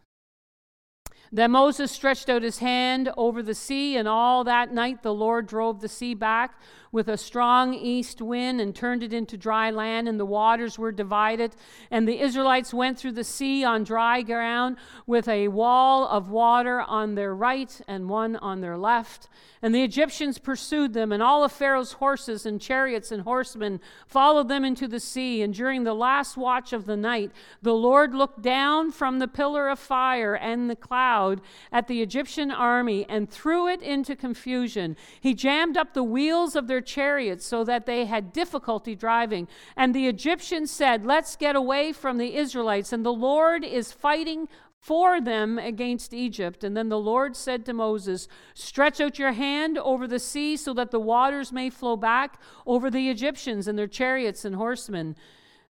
Then 1.32 1.50
Moses 1.50 1.90
stretched 1.90 2.28
out 2.28 2.42
his 2.42 2.58
hand 2.58 3.10
over 3.16 3.42
the 3.42 3.54
sea, 3.54 3.96
and 3.96 4.06
all 4.06 4.44
that 4.44 4.72
night 4.72 5.02
the 5.02 5.12
Lord 5.12 5.46
drove 5.46 5.80
the 5.80 5.88
sea 5.88 6.14
back 6.14 6.60
with 6.92 7.08
a 7.08 7.16
strong 7.16 7.74
east 7.74 8.22
wind 8.22 8.60
and 8.60 8.74
turned 8.74 9.02
it 9.02 9.12
into 9.12 9.36
dry 9.36 9.70
land, 9.70 10.08
and 10.08 10.18
the 10.18 10.26
waters 10.26 10.78
were 10.78 10.92
divided. 10.92 11.54
And 11.90 12.08
the 12.08 12.20
Israelites 12.20 12.72
went 12.72 12.98
through 12.98 13.12
the 13.12 13.24
sea 13.24 13.64
on 13.64 13.84
dry 13.84 14.22
ground 14.22 14.76
with 15.06 15.28
a 15.28 15.48
wall 15.48 16.06
of 16.08 16.30
water 16.30 16.80
on 16.80 17.14
their 17.14 17.34
right 17.34 17.80
and 17.86 18.08
one 18.08 18.36
on 18.36 18.60
their 18.60 18.78
left. 18.78 19.28
And 19.60 19.74
the 19.74 19.82
Egyptians 19.82 20.38
pursued 20.38 20.92
them, 20.92 21.10
and 21.10 21.22
all 21.22 21.42
of 21.42 21.50
Pharaoh's 21.50 21.94
horses 21.94 22.46
and 22.46 22.60
chariots 22.60 23.10
and 23.10 23.22
horsemen 23.22 23.80
followed 24.06 24.48
them 24.48 24.64
into 24.64 24.86
the 24.86 25.00
sea. 25.00 25.42
And 25.42 25.52
during 25.52 25.82
the 25.82 25.94
last 25.94 26.36
watch 26.36 26.72
of 26.72 26.86
the 26.86 26.96
night, 26.96 27.32
the 27.60 27.74
Lord 27.74 28.14
looked 28.14 28.40
down 28.40 28.92
from 28.92 29.18
the 29.18 29.26
pillar 29.26 29.68
of 29.68 29.78
fire 29.78 30.34
and 30.34 30.70
the 30.70 30.76
cloud 30.76 31.40
at 31.72 31.88
the 31.88 32.02
Egyptian 32.02 32.50
army 32.52 33.04
and 33.08 33.28
threw 33.28 33.66
it 33.66 33.82
into 33.82 34.14
confusion. 34.14 34.96
He 35.20 35.34
jammed 35.34 35.76
up 35.76 35.92
the 35.92 36.04
wheels 36.04 36.54
of 36.54 36.68
their 36.68 36.77
their 36.78 36.82
chariots 36.84 37.44
so 37.44 37.64
that 37.64 37.86
they 37.86 38.04
had 38.04 38.32
difficulty 38.32 38.94
driving. 38.94 39.48
And 39.76 39.92
the 39.92 40.06
Egyptians 40.06 40.70
said, 40.70 41.04
Let's 41.04 41.34
get 41.34 41.56
away 41.56 41.92
from 41.92 42.18
the 42.18 42.36
Israelites. 42.36 42.92
And 42.92 43.04
the 43.04 43.12
Lord 43.12 43.64
is 43.64 43.90
fighting 43.90 44.48
for 44.78 45.20
them 45.20 45.58
against 45.58 46.14
Egypt. 46.14 46.62
And 46.62 46.76
then 46.76 46.88
the 46.88 46.98
Lord 46.98 47.34
said 47.34 47.66
to 47.66 47.72
Moses, 47.72 48.28
Stretch 48.54 49.00
out 49.00 49.18
your 49.18 49.32
hand 49.32 49.76
over 49.76 50.06
the 50.06 50.20
sea 50.20 50.56
so 50.56 50.72
that 50.74 50.92
the 50.92 51.00
waters 51.00 51.50
may 51.50 51.68
flow 51.68 51.96
back 51.96 52.40
over 52.64 52.90
the 52.90 53.10
Egyptians 53.10 53.66
and 53.66 53.76
their 53.76 53.88
chariots 53.88 54.44
and 54.44 54.54
horsemen. 54.54 55.16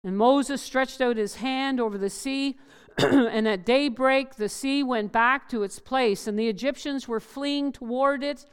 And 0.04 0.18
Moses 0.18 0.62
stretched 0.62 1.00
out 1.00 1.16
his 1.16 1.36
hand 1.36 1.80
over 1.80 1.98
the 1.98 2.10
sea. 2.10 2.58
and 2.98 3.48
at 3.48 3.66
daybreak, 3.66 4.36
the 4.36 4.50
sea 4.50 4.84
went 4.84 5.14
back 5.14 5.48
to 5.50 5.64
its 5.64 5.80
place, 5.80 6.28
and 6.28 6.38
the 6.38 6.50
Egyptians 6.50 7.08
were 7.08 7.20
fleeing 7.22 7.72
toward 7.72 8.24
it. 8.24 8.46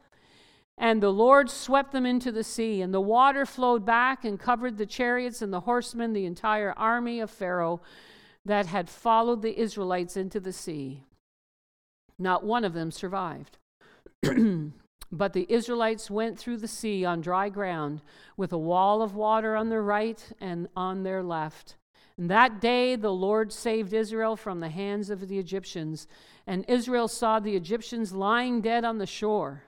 And 0.76 1.02
the 1.02 1.12
Lord 1.12 1.48
swept 1.50 1.92
them 1.92 2.04
into 2.04 2.32
the 2.32 2.44
sea, 2.44 2.82
and 2.82 2.92
the 2.92 3.00
water 3.00 3.46
flowed 3.46 3.84
back 3.84 4.24
and 4.24 4.38
covered 4.38 4.76
the 4.76 4.86
chariots 4.86 5.40
and 5.40 5.52
the 5.52 5.60
horsemen, 5.60 6.12
the 6.12 6.26
entire 6.26 6.72
army 6.76 7.20
of 7.20 7.30
Pharaoh 7.30 7.80
that 8.44 8.66
had 8.66 8.90
followed 8.90 9.42
the 9.42 9.58
Israelites 9.58 10.16
into 10.16 10.40
the 10.40 10.52
sea. 10.52 11.04
Not 12.18 12.44
one 12.44 12.64
of 12.64 12.74
them 12.74 12.90
survived. 12.90 13.58
but 15.12 15.32
the 15.32 15.46
Israelites 15.48 16.10
went 16.10 16.38
through 16.38 16.56
the 16.58 16.68
sea 16.68 17.04
on 17.04 17.20
dry 17.20 17.48
ground 17.48 18.02
with 18.36 18.52
a 18.52 18.58
wall 18.58 19.00
of 19.00 19.14
water 19.14 19.56
on 19.56 19.68
their 19.68 19.82
right 19.82 20.32
and 20.40 20.68
on 20.76 21.02
their 21.02 21.22
left. 21.22 21.76
And 22.16 22.30
that 22.30 22.60
day 22.60 22.96
the 22.96 23.12
Lord 23.12 23.52
saved 23.52 23.92
Israel 23.92 24.36
from 24.36 24.60
the 24.60 24.68
hands 24.68 25.10
of 25.10 25.28
the 25.28 25.38
Egyptians, 25.38 26.06
and 26.46 26.64
Israel 26.68 27.08
saw 27.08 27.40
the 27.40 27.56
Egyptians 27.56 28.12
lying 28.12 28.60
dead 28.60 28.84
on 28.84 28.98
the 28.98 29.06
shore. 29.06 29.64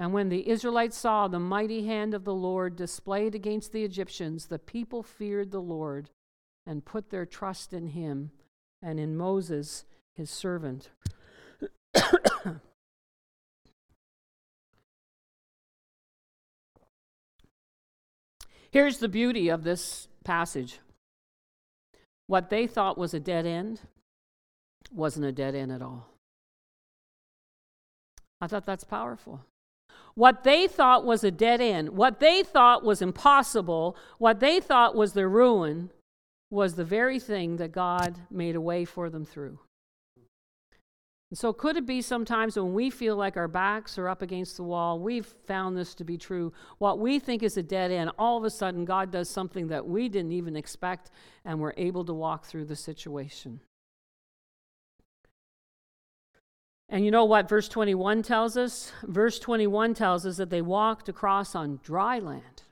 And 0.00 0.12
when 0.14 0.30
the 0.30 0.48
Israelites 0.48 0.96
saw 0.96 1.28
the 1.28 1.38
mighty 1.38 1.84
hand 1.84 2.14
of 2.14 2.24
the 2.24 2.32
Lord 2.32 2.74
displayed 2.74 3.34
against 3.34 3.70
the 3.70 3.84
Egyptians, 3.84 4.46
the 4.46 4.58
people 4.58 5.02
feared 5.02 5.50
the 5.50 5.60
Lord 5.60 6.08
and 6.66 6.82
put 6.82 7.10
their 7.10 7.26
trust 7.26 7.74
in 7.74 7.88
him 7.88 8.30
and 8.80 8.98
in 8.98 9.14
Moses, 9.14 9.84
his 10.14 10.30
servant. 10.30 10.88
Here's 18.70 18.96
the 19.00 19.08
beauty 19.08 19.50
of 19.50 19.64
this 19.64 20.08
passage. 20.24 20.78
What 22.26 22.48
they 22.48 22.66
thought 22.66 22.96
was 22.96 23.12
a 23.12 23.20
dead 23.20 23.44
end 23.44 23.82
wasn't 24.90 25.26
a 25.26 25.32
dead 25.32 25.54
end 25.54 25.70
at 25.70 25.82
all. 25.82 26.08
I 28.40 28.46
thought 28.46 28.64
that's 28.64 28.84
powerful. 28.84 29.44
What 30.20 30.44
they 30.44 30.68
thought 30.68 31.06
was 31.06 31.24
a 31.24 31.30
dead 31.30 31.62
end, 31.62 31.96
what 31.96 32.20
they 32.20 32.42
thought 32.42 32.84
was 32.84 33.00
impossible, 33.00 33.96
what 34.18 34.38
they 34.38 34.60
thought 34.60 34.94
was 34.94 35.14
their 35.14 35.30
ruin, 35.30 35.88
was 36.50 36.74
the 36.74 36.84
very 36.84 37.18
thing 37.18 37.56
that 37.56 37.72
God 37.72 38.18
made 38.30 38.54
a 38.54 38.60
way 38.60 38.84
for 38.84 39.08
them 39.08 39.24
through. 39.24 39.60
And 41.30 41.38
so, 41.38 41.54
could 41.54 41.78
it 41.78 41.86
be 41.86 42.02
sometimes 42.02 42.58
when 42.58 42.74
we 42.74 42.90
feel 42.90 43.16
like 43.16 43.38
our 43.38 43.48
backs 43.48 43.96
are 43.96 44.10
up 44.10 44.20
against 44.20 44.58
the 44.58 44.62
wall, 44.62 45.00
we've 45.00 45.34
found 45.46 45.74
this 45.74 45.94
to 45.94 46.04
be 46.04 46.18
true? 46.18 46.52
What 46.76 46.98
we 46.98 47.18
think 47.18 47.42
is 47.42 47.56
a 47.56 47.62
dead 47.62 47.90
end, 47.90 48.10
all 48.18 48.36
of 48.36 48.44
a 48.44 48.50
sudden, 48.50 48.84
God 48.84 49.10
does 49.10 49.30
something 49.30 49.68
that 49.68 49.86
we 49.86 50.10
didn't 50.10 50.32
even 50.32 50.54
expect, 50.54 51.10
and 51.46 51.58
we're 51.60 51.72
able 51.78 52.04
to 52.04 52.12
walk 52.12 52.44
through 52.44 52.66
the 52.66 52.76
situation. 52.76 53.60
And 56.90 57.04
you 57.04 57.12
know 57.12 57.24
what 57.24 57.48
verse 57.48 57.68
21 57.68 58.22
tells 58.22 58.56
us? 58.56 58.92
Verse 59.04 59.38
21 59.38 59.94
tells 59.94 60.26
us 60.26 60.36
that 60.38 60.50
they 60.50 60.60
walked 60.60 61.08
across 61.08 61.54
on 61.54 61.78
dry 61.84 62.18
land. 62.18 62.64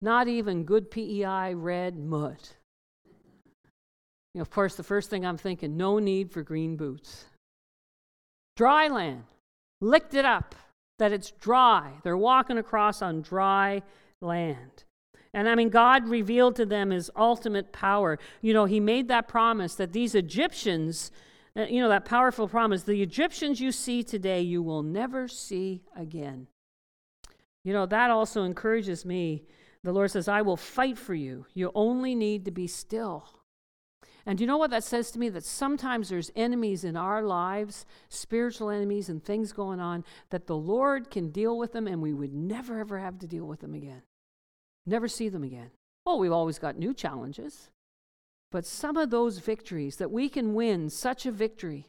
Not 0.00 0.28
even 0.28 0.64
good 0.64 0.90
PEI 0.90 1.54
red 1.54 1.98
mud. 1.98 2.48
Of 4.38 4.50
course, 4.50 4.76
the 4.76 4.82
first 4.82 5.10
thing 5.10 5.26
I'm 5.26 5.36
thinking 5.36 5.76
no 5.76 5.98
need 5.98 6.30
for 6.30 6.42
green 6.42 6.76
boots. 6.76 7.26
Dry 8.56 8.88
land. 8.88 9.24
Licked 9.80 10.14
it 10.14 10.24
up, 10.24 10.54
that 10.98 11.12
it's 11.12 11.30
dry. 11.30 11.92
They're 12.02 12.16
walking 12.16 12.58
across 12.58 13.02
on 13.02 13.22
dry 13.22 13.82
land. 14.20 14.84
And 15.34 15.48
I 15.48 15.54
mean, 15.54 15.68
God 15.68 16.08
revealed 16.08 16.56
to 16.56 16.66
them 16.66 16.90
his 16.90 17.10
ultimate 17.14 17.72
power. 17.72 18.18
You 18.40 18.54
know, 18.54 18.64
he 18.64 18.80
made 18.80 19.08
that 19.08 19.28
promise 19.28 19.74
that 19.74 19.92
these 19.92 20.14
Egyptians, 20.14 21.10
Uh, 21.58 21.66
you 21.68 21.80
know, 21.80 21.88
that 21.88 22.04
powerful 22.04 22.46
promise, 22.46 22.84
the 22.84 23.02
Egyptians 23.02 23.60
you 23.60 23.72
see 23.72 24.04
today, 24.04 24.40
you 24.40 24.62
will 24.62 24.82
never 24.82 25.26
see 25.26 25.82
again. 25.96 26.46
You 27.64 27.72
know, 27.72 27.84
that 27.86 28.10
also 28.10 28.44
encourages 28.44 29.04
me. 29.04 29.44
The 29.82 29.92
Lord 29.92 30.10
says, 30.10 30.28
I 30.28 30.42
will 30.42 30.56
fight 30.56 30.96
for 30.96 31.14
you. 31.14 31.46
You 31.54 31.72
only 31.74 32.14
need 32.14 32.44
to 32.44 32.50
be 32.52 32.68
still. 32.68 33.28
And 34.24 34.38
do 34.38 34.44
you 34.44 34.46
know 34.48 34.58
what 34.58 34.70
that 34.70 34.84
says 34.84 35.10
to 35.12 35.18
me? 35.18 35.30
That 35.30 35.44
sometimes 35.44 36.08
there's 36.08 36.30
enemies 36.36 36.84
in 36.84 36.96
our 36.96 37.22
lives, 37.22 37.86
spiritual 38.08 38.70
enemies 38.70 39.08
and 39.08 39.24
things 39.24 39.52
going 39.52 39.80
on, 39.80 40.04
that 40.30 40.46
the 40.46 40.56
Lord 40.56 41.10
can 41.10 41.30
deal 41.30 41.58
with 41.58 41.72
them 41.72 41.88
and 41.88 42.02
we 42.02 42.12
would 42.12 42.34
never, 42.34 42.78
ever 42.78 42.98
have 42.98 43.18
to 43.20 43.26
deal 43.26 43.46
with 43.46 43.60
them 43.60 43.74
again. 43.74 44.02
Never 44.86 45.08
see 45.08 45.28
them 45.28 45.44
again. 45.44 45.70
Well, 46.04 46.18
we've 46.18 46.32
always 46.32 46.58
got 46.58 46.78
new 46.78 46.94
challenges. 46.94 47.70
But 48.50 48.64
some 48.64 48.96
of 48.96 49.10
those 49.10 49.38
victories 49.38 49.96
that 49.96 50.10
we 50.10 50.28
can 50.28 50.54
win, 50.54 50.88
such 50.88 51.26
a 51.26 51.32
victory, 51.32 51.86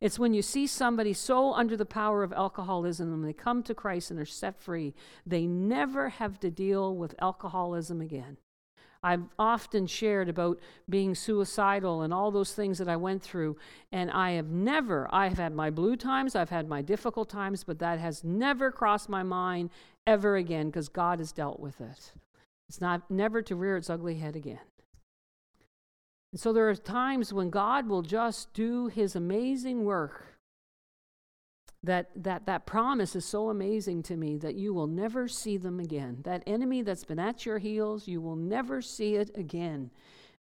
it's 0.00 0.18
when 0.18 0.34
you 0.34 0.42
see 0.42 0.66
somebody 0.66 1.12
so 1.12 1.54
under 1.54 1.76
the 1.76 1.86
power 1.86 2.22
of 2.22 2.32
alcoholism 2.32 3.12
and 3.14 3.24
they 3.24 3.32
come 3.32 3.62
to 3.62 3.74
Christ 3.74 4.10
and 4.10 4.18
are 4.18 4.26
set 4.26 4.60
free, 4.60 4.94
they 5.24 5.46
never 5.46 6.08
have 6.08 6.40
to 6.40 6.50
deal 6.50 6.96
with 6.96 7.14
alcoholism 7.20 8.00
again. 8.00 8.36
I've 9.04 9.24
often 9.38 9.86
shared 9.86 10.28
about 10.28 10.60
being 10.88 11.14
suicidal 11.14 12.02
and 12.02 12.12
all 12.12 12.30
those 12.30 12.52
things 12.52 12.78
that 12.78 12.88
I 12.88 12.96
went 12.96 13.22
through. 13.22 13.56
And 13.90 14.10
I 14.10 14.32
have 14.32 14.48
never, 14.48 15.08
I 15.12 15.28
have 15.28 15.38
had 15.38 15.54
my 15.54 15.70
blue 15.70 15.96
times, 15.96 16.36
I've 16.36 16.50
had 16.50 16.68
my 16.68 16.82
difficult 16.82 17.28
times, 17.28 17.64
but 17.64 17.78
that 17.80 17.98
has 17.98 18.22
never 18.22 18.70
crossed 18.70 19.08
my 19.08 19.22
mind 19.22 19.70
ever 20.06 20.36
again 20.36 20.66
because 20.66 20.88
God 20.88 21.18
has 21.18 21.32
dealt 21.32 21.58
with 21.58 21.80
it. 21.80 22.12
It's 22.68 22.80
not 22.80 23.10
never 23.10 23.42
to 23.42 23.56
rear 23.56 23.76
its 23.76 23.90
ugly 23.90 24.16
head 24.16 24.36
again. 24.36 24.60
And 26.32 26.40
so 26.40 26.52
there 26.52 26.68
are 26.68 26.74
times 26.74 27.32
when 27.32 27.50
God 27.50 27.88
will 27.88 28.02
just 28.02 28.52
do 28.54 28.86
his 28.86 29.14
amazing 29.14 29.84
work. 29.84 30.28
That 31.84 32.10
that 32.14 32.46
that 32.46 32.64
promise 32.64 33.16
is 33.16 33.24
so 33.24 33.50
amazing 33.50 34.04
to 34.04 34.16
me 34.16 34.38
that 34.38 34.54
you 34.54 34.72
will 34.72 34.86
never 34.86 35.26
see 35.26 35.56
them 35.56 35.80
again. 35.80 36.18
That 36.22 36.44
enemy 36.46 36.82
that's 36.82 37.04
been 37.04 37.18
at 37.18 37.44
your 37.44 37.58
heels 37.58 38.06
you 38.06 38.20
will 38.20 38.36
never 38.36 38.80
see 38.80 39.16
it 39.16 39.36
again. 39.36 39.90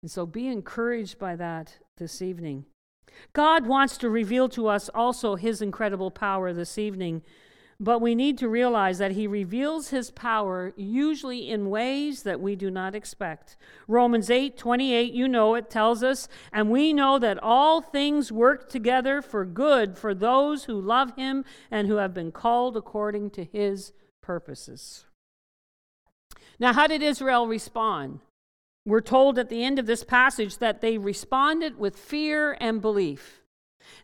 And 0.03 0.11
so 0.11 0.27
be 0.27 0.49
encouraged 0.49 1.19
by 1.19 1.37
that 1.37 1.79
this 1.97 2.21
evening. 2.21 2.65
God 3.33 3.67
wants 3.67 3.97
to 3.99 4.11
reveal 4.11 4.49
to 4.51 4.67
us 4.67 4.89
also 4.91 5.37
his 5.37 5.63
incredible 5.63 6.11
power 6.11 6.53
this 6.53 6.77
evening 6.77 7.23
but 7.81 8.01
we 8.01 8.15
need 8.15 8.37
to 8.39 8.49
realize 8.49 8.99
that 8.99 9.13
he 9.13 9.29
reveals 9.29 9.91
his 9.91 10.11
power 10.11 10.73
usually 10.77 11.49
in 11.49 11.71
ways 11.71 12.25
that 12.25 12.41
we 12.41 12.57
do 12.57 12.71
not 12.71 12.95
expect. 12.95 13.57
Romans 13.87 14.31
8 14.31 14.57
28, 14.57 15.13
you 15.13 15.29
know 15.29 15.55
it, 15.55 15.71
tells 15.71 16.03
us, 16.03 16.29
and 16.53 16.71
we 16.71 16.93
know 16.93 17.21
that 17.21 17.39
all 17.41 17.81
things 17.81 18.33
work 18.33 18.69
together 18.69 19.23
for 19.23 19.45
good 19.45 19.97
for 19.97 20.13
those 20.13 20.65
who 20.65 20.81
love 20.81 21.15
him 21.17 21.45
and 21.71 21.87
who 21.87 21.97
have 21.97 22.13
been 22.13 22.33
called 22.33 22.77
according 22.77 23.31
to 23.31 23.45
his 23.45 23.93
purposes. 24.21 25.05
Now, 26.59 26.73
how 26.73 26.89
did 26.89 27.03
Israel 27.03 27.47
respond? 27.47 28.19
We're 28.85 29.01
told 29.01 29.39
at 29.39 29.51
the 29.51 29.63
end 29.63 29.79
of 29.79 29.87
this 29.87 30.03
passage 30.03 30.59
that 30.59 30.81
they 30.81 30.99
responded 30.99 31.79
with 31.79 31.97
fear 31.97 32.57
and 32.61 32.81
belief. 32.81 33.43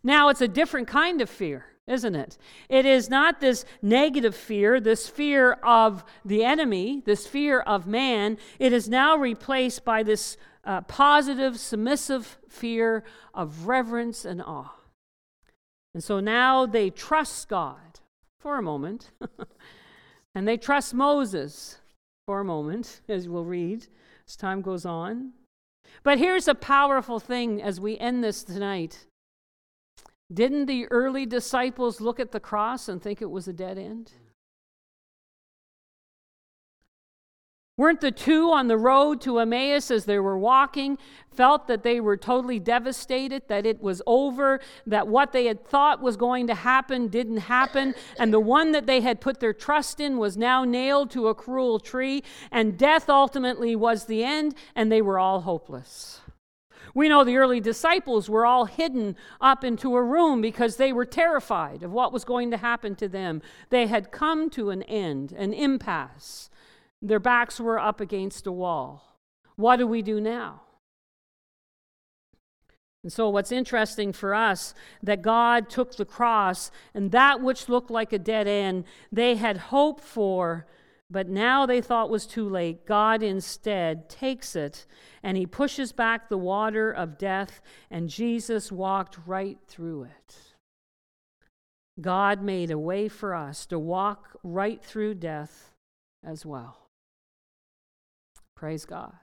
Now, 0.05 0.29
it's 0.29 0.41
a 0.41 0.47
different 0.47 0.87
kind 0.87 1.21
of 1.21 1.29
fear 1.29 1.74
isn't 1.87 2.15
it? 2.15 2.39
It 2.69 2.87
is 2.87 3.11
not 3.11 3.41
this 3.41 3.65
negative 3.83 4.35
fear, 4.35 4.81
this 4.81 5.09
fear 5.09 5.53
of 5.63 6.05
the 6.25 6.45
enemy, 6.45 7.03
this 7.05 7.27
fear 7.27 7.61
of 7.61 7.87
man. 7.87 8.39
It 8.59 8.73
is 8.73 8.89
now 8.89 9.17
replaced 9.17 9.85
by 9.85 10.03
this 10.03 10.37
uh, 10.65 10.81
positive, 10.83 11.61
submissive 11.61 12.39
fear 12.49 13.05
of 13.35 13.67
reverence 13.67 14.25
and 14.25 14.41
awe. 14.41 14.75
And 15.93 16.03
so 16.03 16.21
now 16.21 16.67
they 16.67 16.91
trust 16.91 17.49
God 17.49 18.01
for 18.41 18.59
a 18.59 18.63
moment, 18.63 19.11
and 20.35 20.49
they 20.49 20.57
trust 20.57 20.95
Moses 20.95 21.79
for 22.27 22.41
a 22.41 22.45
moment, 22.45 23.03
as 23.09 23.29
we'll 23.29 23.45
read 23.45 23.87
as 24.27 24.37
time 24.37 24.63
goes 24.63 24.87
on. 24.87 25.33
But 26.03 26.19
here's 26.19 26.49
a 26.49 26.55
powerful 26.55 27.21
thing 27.21 27.63
as 27.63 27.79
we 27.79 27.99
end 27.99 28.25
this 28.25 28.43
tonight 28.43 29.07
didn't 30.35 30.67
the 30.67 30.87
early 30.87 31.25
disciples 31.25 32.01
look 32.01 32.21
at 32.21 32.33
the 32.33 32.41
cross 32.41 32.89
and 32.89 33.01
think 33.01 33.23
it 33.23 33.31
was 33.31 33.49
a 33.49 33.53
dead 33.53 33.79
end? 33.79 34.13
Weren't 37.77 38.01
the 38.01 38.13
two 38.13 38.53
on 38.53 38.69
the 38.69 38.77
road 38.77 39.21
to 39.23 39.41
Emmaus 39.41 39.91
as 39.91 40.05
they 40.05 40.21
were 40.21 40.39
walking 40.39 40.97
felt 41.33 41.67
that 41.67 41.83
they 41.83 42.01
were 42.01 42.17
totally 42.17 42.61
devastated, 42.61 43.43
that 43.49 43.67
it 43.67 43.83
was 43.83 44.01
over, 44.07 44.61
that 44.87 45.09
what 45.09 45.33
they 45.33 45.47
had 45.47 45.65
thought 45.65 46.01
was 46.01 46.17
going 46.17 46.47
to 46.47 46.55
happen 46.55 47.09
didn't 47.09 47.39
happen, 47.39 47.97
and 48.17 48.33
the 48.33 48.39
one 48.39 48.71
that 48.71 48.87
they 48.87 49.01
had 49.01 49.21
put 49.21 49.41
their 49.41 49.53
trust 49.53 49.99
in 49.99 50.19
was 50.19 50.37
now 50.37 50.65
nailed 50.65 51.11
to 51.11 51.27
a 51.27 51.35
cruel 51.35 51.81
tree, 51.81 52.23
and 52.53 52.79
death 52.79 53.09
ultimately 53.09 53.75
was 53.75 54.05
the 54.05 54.23
end, 54.23 54.55
and 54.77 54.93
they 54.93 55.03
were 55.03 55.19
all 55.19 55.41
hopeless? 55.41 56.21
We 56.95 57.09
know 57.09 57.25
the 57.25 57.37
early 57.37 57.61
disciples 57.61 58.31
were 58.31 58.47
all 58.47 58.67
hidden 58.67 59.17
up 59.41 59.65
into 59.65 59.97
a 59.97 60.03
room 60.03 60.41
because 60.41 60.77
they 60.77 60.93
were 60.93 61.05
terrified 61.05 61.83
of 61.83 61.93
what 61.93 62.13
was 62.13 62.25
going 62.25 62.53
to 62.53 62.57
happen 62.57 62.95
to 62.97 63.09
them. 63.09 63.43
They 63.71 63.89
had 63.89 64.13
come 64.13 64.49
to 64.51 64.71
an 64.71 64.85
end, 64.85 65.33
an 65.33 65.53
impasse. 65.53 66.51
Their 67.03 67.19
backs 67.19 67.59
were 67.59 67.81
up 67.81 68.01
against 68.01 68.47
a 68.47 68.53
wall. 68.53 69.19
What 69.57 69.77
do 69.77 69.87
we 69.89 70.03
do 70.03 70.21
now? 70.21 70.63
And 73.03 73.13
so, 73.13 73.29
what's 73.29 73.53
interesting 73.53 74.13
for 74.15 74.35
us 74.35 74.73
that 75.03 75.21
God 75.21 75.69
took 75.69 75.97
the 75.97 76.07
cross 76.07 76.71
and 76.95 77.11
that 77.11 77.43
which 77.43 77.69
looked 77.69 77.91
like 77.91 78.15
a 78.15 78.19
dead 78.19 78.47
end, 78.49 78.85
they 79.13 79.35
had 79.35 79.59
hoped 79.59 80.03
for 80.03 80.67
but 81.11 81.29
now 81.29 81.67
they 81.67 81.81
thought 81.81 82.11
was 82.11 82.27
too 82.27 82.49
late. 82.49 82.87
God 82.87 83.23
instead 83.23 84.09
takes 84.09 84.57
it 84.57 84.87
and 85.23 85.37
he 85.37 85.47
pushes 85.47 85.93
back 85.93 86.29
the 86.29 86.39
water 86.39 86.91
of 86.91 87.19
death, 87.19 87.61
and 87.91 88.09
Jesus 88.09 88.73
walked 88.73 89.19
right 89.27 89.59
through 89.67 90.05
it. 90.05 90.37
God 92.01 92.43
made 92.43 92.71
a 92.71 92.79
way 92.79 93.09
for 93.09 93.35
us 93.35 93.67
to 93.67 93.79
walk 93.79 94.37
right 94.43 94.83
through 94.83 95.15
death 95.15 95.73
as 96.25 96.45
well. 96.45 96.89
Praise 98.57 98.85
God. 98.85 99.15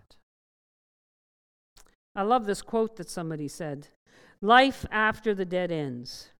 I 2.15 2.23
love 2.23 2.45
this 2.45 2.61
quote 2.61 2.95
that 2.97 3.09
somebody 3.09 3.47
said 3.47 3.87
Life 4.41 4.85
after 4.91 5.33
the 5.33 5.45
dead 5.45 5.71
ends. 5.71 6.31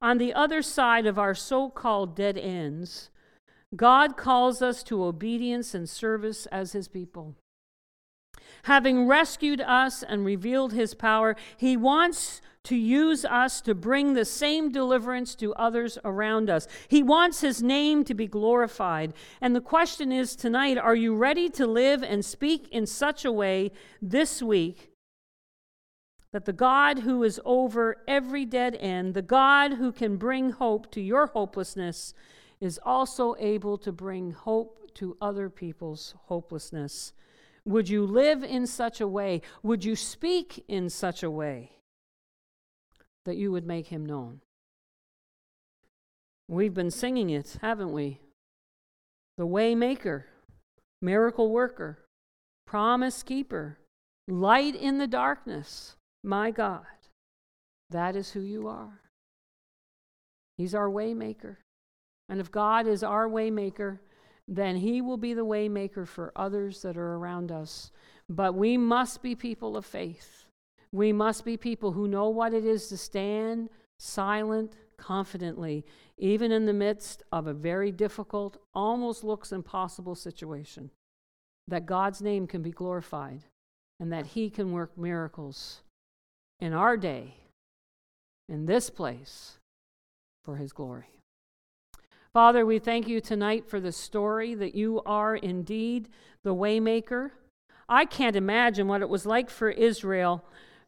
On 0.00 0.18
the 0.18 0.34
other 0.34 0.62
side 0.62 1.06
of 1.06 1.18
our 1.18 1.34
so 1.34 1.70
called 1.70 2.14
dead 2.14 2.36
ends, 2.38 3.10
God 3.76 4.16
calls 4.16 4.62
us 4.62 4.82
to 4.84 5.04
obedience 5.04 5.74
and 5.74 5.88
service 5.88 6.46
as 6.46 6.72
his 6.72 6.88
people. 6.88 7.34
Having 8.64 9.06
rescued 9.06 9.60
us 9.60 10.02
and 10.02 10.24
revealed 10.24 10.72
his 10.72 10.94
power, 10.94 11.36
he 11.56 11.76
wants 11.76 12.40
to 12.64 12.76
use 12.76 13.24
us 13.26 13.60
to 13.60 13.74
bring 13.74 14.14
the 14.14 14.24
same 14.24 14.72
deliverance 14.72 15.34
to 15.34 15.54
others 15.54 15.98
around 16.02 16.48
us. 16.48 16.66
He 16.88 17.02
wants 17.02 17.42
his 17.42 17.62
name 17.62 18.04
to 18.04 18.14
be 18.14 18.26
glorified. 18.26 19.12
And 19.40 19.54
the 19.54 19.60
question 19.60 20.10
is 20.10 20.34
tonight 20.34 20.78
are 20.78 20.94
you 20.94 21.14
ready 21.14 21.50
to 21.50 21.66
live 21.66 22.02
and 22.02 22.24
speak 22.24 22.68
in 22.68 22.86
such 22.86 23.24
a 23.24 23.32
way 23.32 23.70
this 24.00 24.42
week 24.42 24.92
that 26.32 26.46
the 26.46 26.52
God 26.52 27.00
who 27.00 27.22
is 27.22 27.40
over 27.44 28.02
every 28.08 28.44
dead 28.44 28.76
end, 28.80 29.14
the 29.14 29.22
God 29.22 29.74
who 29.74 29.92
can 29.92 30.16
bring 30.16 30.50
hope 30.50 30.90
to 30.92 31.00
your 31.00 31.26
hopelessness, 31.26 32.14
is 32.60 32.80
also 32.84 33.34
able 33.38 33.78
to 33.78 33.92
bring 33.92 34.32
hope 34.32 34.94
to 34.94 35.16
other 35.20 35.50
people's 35.50 36.14
hopelessness. 36.26 37.12
Would 37.64 37.88
you 37.88 38.04
live 38.04 38.42
in 38.44 38.66
such 38.66 39.00
a 39.00 39.08
way? 39.08 39.42
Would 39.62 39.84
you 39.84 39.96
speak 39.96 40.64
in 40.68 40.90
such 40.90 41.22
a 41.22 41.30
way 41.30 41.72
that 43.24 43.36
you 43.36 43.50
would 43.52 43.66
make 43.66 43.88
him 43.88 44.04
known? 44.04 44.40
We've 46.48 46.74
been 46.74 46.90
singing 46.90 47.30
it, 47.30 47.56
haven't 47.62 47.92
we? 47.92 48.20
The 49.38 49.46
Waymaker, 49.46 50.24
Miracle 51.00 51.50
Worker, 51.50 52.04
Promise 52.66 53.22
Keeper, 53.22 53.78
Light 54.28 54.74
in 54.76 54.98
the 54.98 55.06
Darkness. 55.06 55.96
My 56.22 56.50
God, 56.50 56.84
that 57.90 58.14
is 58.14 58.30
who 58.32 58.40
you 58.40 58.68
are. 58.68 59.00
He's 60.56 60.74
our 60.74 60.88
waymaker. 60.88 61.56
And 62.28 62.40
if 62.40 62.50
God 62.50 62.86
is 62.86 63.02
our 63.02 63.28
waymaker, 63.28 63.98
then 64.46 64.76
he 64.76 65.00
will 65.00 65.16
be 65.16 65.34
the 65.34 65.44
waymaker 65.44 66.06
for 66.06 66.32
others 66.36 66.82
that 66.82 66.96
are 66.96 67.14
around 67.14 67.50
us. 67.50 67.90
But 68.28 68.54
we 68.54 68.76
must 68.76 69.22
be 69.22 69.34
people 69.34 69.76
of 69.76 69.84
faith. 69.84 70.44
We 70.92 71.12
must 71.12 71.44
be 71.44 71.56
people 71.56 71.92
who 71.92 72.08
know 72.08 72.28
what 72.28 72.54
it 72.54 72.64
is 72.64 72.88
to 72.88 72.96
stand 72.96 73.68
silent 73.98 74.76
confidently, 74.96 75.84
even 76.18 76.52
in 76.52 76.66
the 76.66 76.72
midst 76.72 77.22
of 77.32 77.46
a 77.46 77.54
very 77.54 77.90
difficult, 77.90 78.58
almost 78.74 79.24
looks 79.24 79.52
impossible 79.52 80.14
situation. 80.14 80.90
That 81.68 81.86
God's 81.86 82.22
name 82.22 82.46
can 82.46 82.62
be 82.62 82.70
glorified 82.70 83.44
and 83.98 84.12
that 84.12 84.26
he 84.26 84.50
can 84.50 84.72
work 84.72 84.96
miracles 84.96 85.82
in 86.60 86.72
our 86.72 86.96
day, 86.96 87.34
in 88.48 88.66
this 88.66 88.90
place, 88.90 89.58
for 90.44 90.56
his 90.56 90.72
glory. 90.72 91.22
Father, 92.34 92.66
we 92.66 92.80
thank 92.80 93.06
you 93.06 93.20
tonight 93.20 93.64
for 93.64 93.78
the 93.78 93.92
story 93.92 94.56
that 94.56 94.74
you 94.74 95.00
are 95.06 95.36
indeed 95.36 96.08
the 96.42 96.52
waymaker. 96.52 97.30
I 97.88 98.06
can't 98.06 98.34
imagine 98.34 98.88
what 98.88 99.02
it 99.02 99.08
was 99.08 99.24
like 99.24 99.48
for 99.48 99.70
Israel 99.70 100.44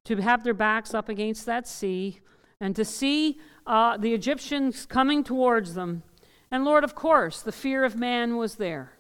to 0.07 0.17
have 0.17 0.43
their 0.43 0.55
backs 0.55 0.93
up 0.93 1.09
against 1.09 1.47
that 1.47 1.69
sea 1.69 2.19
and 2.61 2.75
to 2.75 2.85
see 2.85 3.39
uh, 3.65 3.97
the 3.97 4.13
Egyptians 4.13 4.87
coming 4.87 5.23
towards 5.23 5.75
them. 5.75 6.03
And 6.51 6.65
Lord, 6.65 6.83
of 6.83 6.97
course, 6.97 7.43
the 7.43 7.53
fear 7.53 7.85
of 7.85 7.95
man 7.95 8.37
was 8.37 8.57
there. 8.57 8.95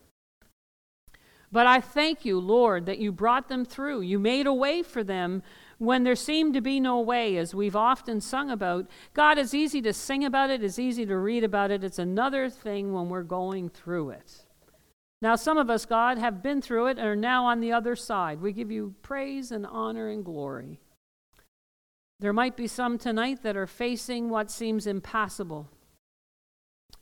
But 1.50 1.66
I 1.66 1.80
thank 1.80 2.24
you, 2.24 2.38
Lord, 2.38 2.86
that 2.86 3.00
you 3.00 3.10
brought 3.10 3.48
them 3.48 3.64
through. 3.64 4.02
You 4.02 4.20
made 4.20 4.46
a 4.46 4.54
way 4.54 4.84
for 4.84 5.02
them 5.02 5.42
when 5.78 6.04
there 6.04 6.16
seemed 6.16 6.54
to 6.54 6.60
be 6.60 6.80
no 6.80 7.00
way, 7.00 7.36
as 7.36 7.54
we've 7.54 7.76
often 7.76 8.20
sung 8.20 8.50
about. 8.50 8.86
God, 9.12 9.38
it's 9.38 9.54
easy 9.54 9.82
to 9.82 9.92
sing 9.92 10.24
about 10.24 10.50
it, 10.50 10.62
it's 10.62 10.78
easy 10.78 11.04
to 11.06 11.16
read 11.16 11.44
about 11.44 11.70
it. 11.70 11.84
It's 11.84 11.98
another 11.98 12.48
thing 12.48 12.92
when 12.92 13.08
we're 13.08 13.22
going 13.22 13.68
through 13.68 14.10
it. 14.10 14.46
Now, 15.22 15.36
some 15.36 15.58
of 15.58 15.70
us, 15.70 15.86
God, 15.86 16.18
have 16.18 16.42
been 16.42 16.60
through 16.60 16.88
it 16.88 16.98
and 16.98 17.06
are 17.06 17.16
now 17.16 17.46
on 17.46 17.60
the 17.60 17.72
other 17.72 17.96
side. 17.96 18.40
We 18.40 18.52
give 18.52 18.70
you 18.70 18.94
praise 19.02 19.50
and 19.50 19.66
honor 19.66 20.08
and 20.08 20.24
glory. 20.24 20.80
There 22.20 22.32
might 22.32 22.56
be 22.56 22.66
some 22.66 22.96
tonight 22.96 23.42
that 23.42 23.56
are 23.56 23.66
facing 23.66 24.30
what 24.30 24.50
seems 24.50 24.86
impassable, 24.86 25.68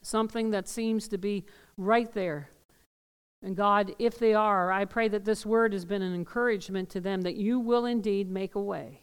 something 0.03 0.51
that 0.51 0.69
seems 0.69 1.07
to 1.09 1.19
be 1.19 1.45
right 1.77 2.13
there. 2.13 2.51
And 3.45 3.55
God, 3.55 3.95
if 3.99 4.19
they 4.19 4.33
are, 4.33 4.73
I 4.73 4.87
pray 4.87 5.07
that 5.09 5.27
this 5.27 5.45
word 5.45 5.75
has 5.75 5.85
been 5.85 6.01
an 6.01 6.15
encouragement 6.15 6.89
to 6.91 7.01
them 7.01 7.21
that 7.23 7.37
you 7.37 7.61
will 7.61 7.85
indeed 7.85 8.31
make 8.31 8.55
a 8.55 8.61
way. 8.61 9.03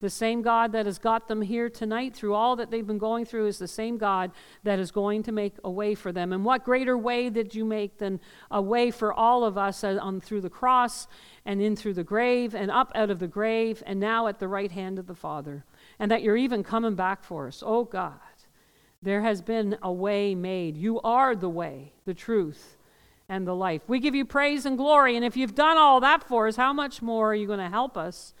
The 0.00 0.08
same 0.08 0.40
God 0.40 0.70
that 0.72 0.86
has 0.86 0.98
got 0.98 1.26
them 1.26 1.42
here 1.42 1.68
tonight 1.68 2.14
through 2.14 2.34
all 2.34 2.54
that 2.56 2.70
they've 2.70 2.86
been 2.86 2.98
going 2.98 3.24
through 3.24 3.48
is 3.48 3.58
the 3.58 3.66
same 3.66 3.98
God 3.98 4.30
that 4.62 4.78
is 4.78 4.92
going 4.92 5.24
to 5.24 5.32
make 5.32 5.54
a 5.64 5.70
way 5.70 5.96
for 5.96 6.12
them. 6.12 6.32
And 6.32 6.44
what 6.44 6.64
greater 6.64 6.96
way 6.96 7.28
did 7.28 7.56
you 7.56 7.64
make 7.64 7.98
than 7.98 8.20
a 8.52 8.62
way 8.62 8.92
for 8.92 9.12
all 9.12 9.44
of 9.44 9.58
us 9.58 9.82
uh, 9.82 9.98
on 10.00 10.20
through 10.20 10.42
the 10.42 10.50
cross 10.50 11.08
and 11.44 11.60
in 11.60 11.74
through 11.74 11.94
the 11.94 12.04
grave 12.04 12.54
and 12.54 12.70
up 12.70 12.92
out 12.94 13.10
of 13.10 13.18
the 13.18 13.28
grave 13.28 13.82
and 13.84 13.98
now 13.98 14.28
at 14.28 14.38
the 14.38 14.48
right 14.48 14.70
hand 14.70 14.98
of 15.00 15.08
the 15.08 15.14
Father? 15.14 15.64
And 15.98 16.10
that 16.10 16.22
you're 16.22 16.36
even 16.36 16.62
coming 16.62 16.94
back 16.94 17.24
for 17.24 17.48
us. 17.48 17.62
Oh 17.64 17.84
God, 17.84 18.18
there 19.02 19.22
has 19.22 19.42
been 19.42 19.76
a 19.82 19.92
way 19.92 20.36
made. 20.36 20.76
You 20.76 21.00
are 21.00 21.34
the 21.34 21.50
way, 21.50 21.94
the 22.06 22.14
truth, 22.14 22.76
and 23.32 23.46
the 23.46 23.54
life. 23.54 23.80
We 23.88 23.98
give 23.98 24.14
you 24.14 24.26
praise 24.26 24.66
and 24.66 24.76
glory. 24.76 25.16
And 25.16 25.24
if 25.24 25.38
you've 25.38 25.54
done 25.54 25.78
all 25.78 26.00
that 26.00 26.22
for 26.22 26.48
us, 26.48 26.56
how 26.56 26.74
much 26.74 27.00
more 27.00 27.32
are 27.32 27.34
you 27.34 27.46
going 27.46 27.60
to 27.60 27.70
help 27.70 27.96
us 27.96 28.34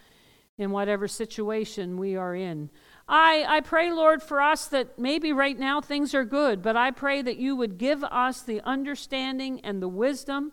in 0.58 0.70
whatever 0.70 1.08
situation 1.08 1.96
we 1.96 2.14
are 2.14 2.34
in? 2.34 2.68
I, 3.08 3.42
I 3.48 3.60
pray, 3.60 3.90
Lord, 3.90 4.22
for 4.22 4.42
us 4.42 4.66
that 4.66 4.98
maybe 4.98 5.32
right 5.32 5.58
now 5.58 5.80
things 5.80 6.14
are 6.14 6.26
good, 6.26 6.60
but 6.62 6.76
I 6.76 6.90
pray 6.90 7.22
that 7.22 7.38
you 7.38 7.56
would 7.56 7.78
give 7.78 8.04
us 8.04 8.42
the 8.42 8.60
understanding 8.68 9.60
and 9.64 9.80
the 9.80 9.88
wisdom 9.88 10.52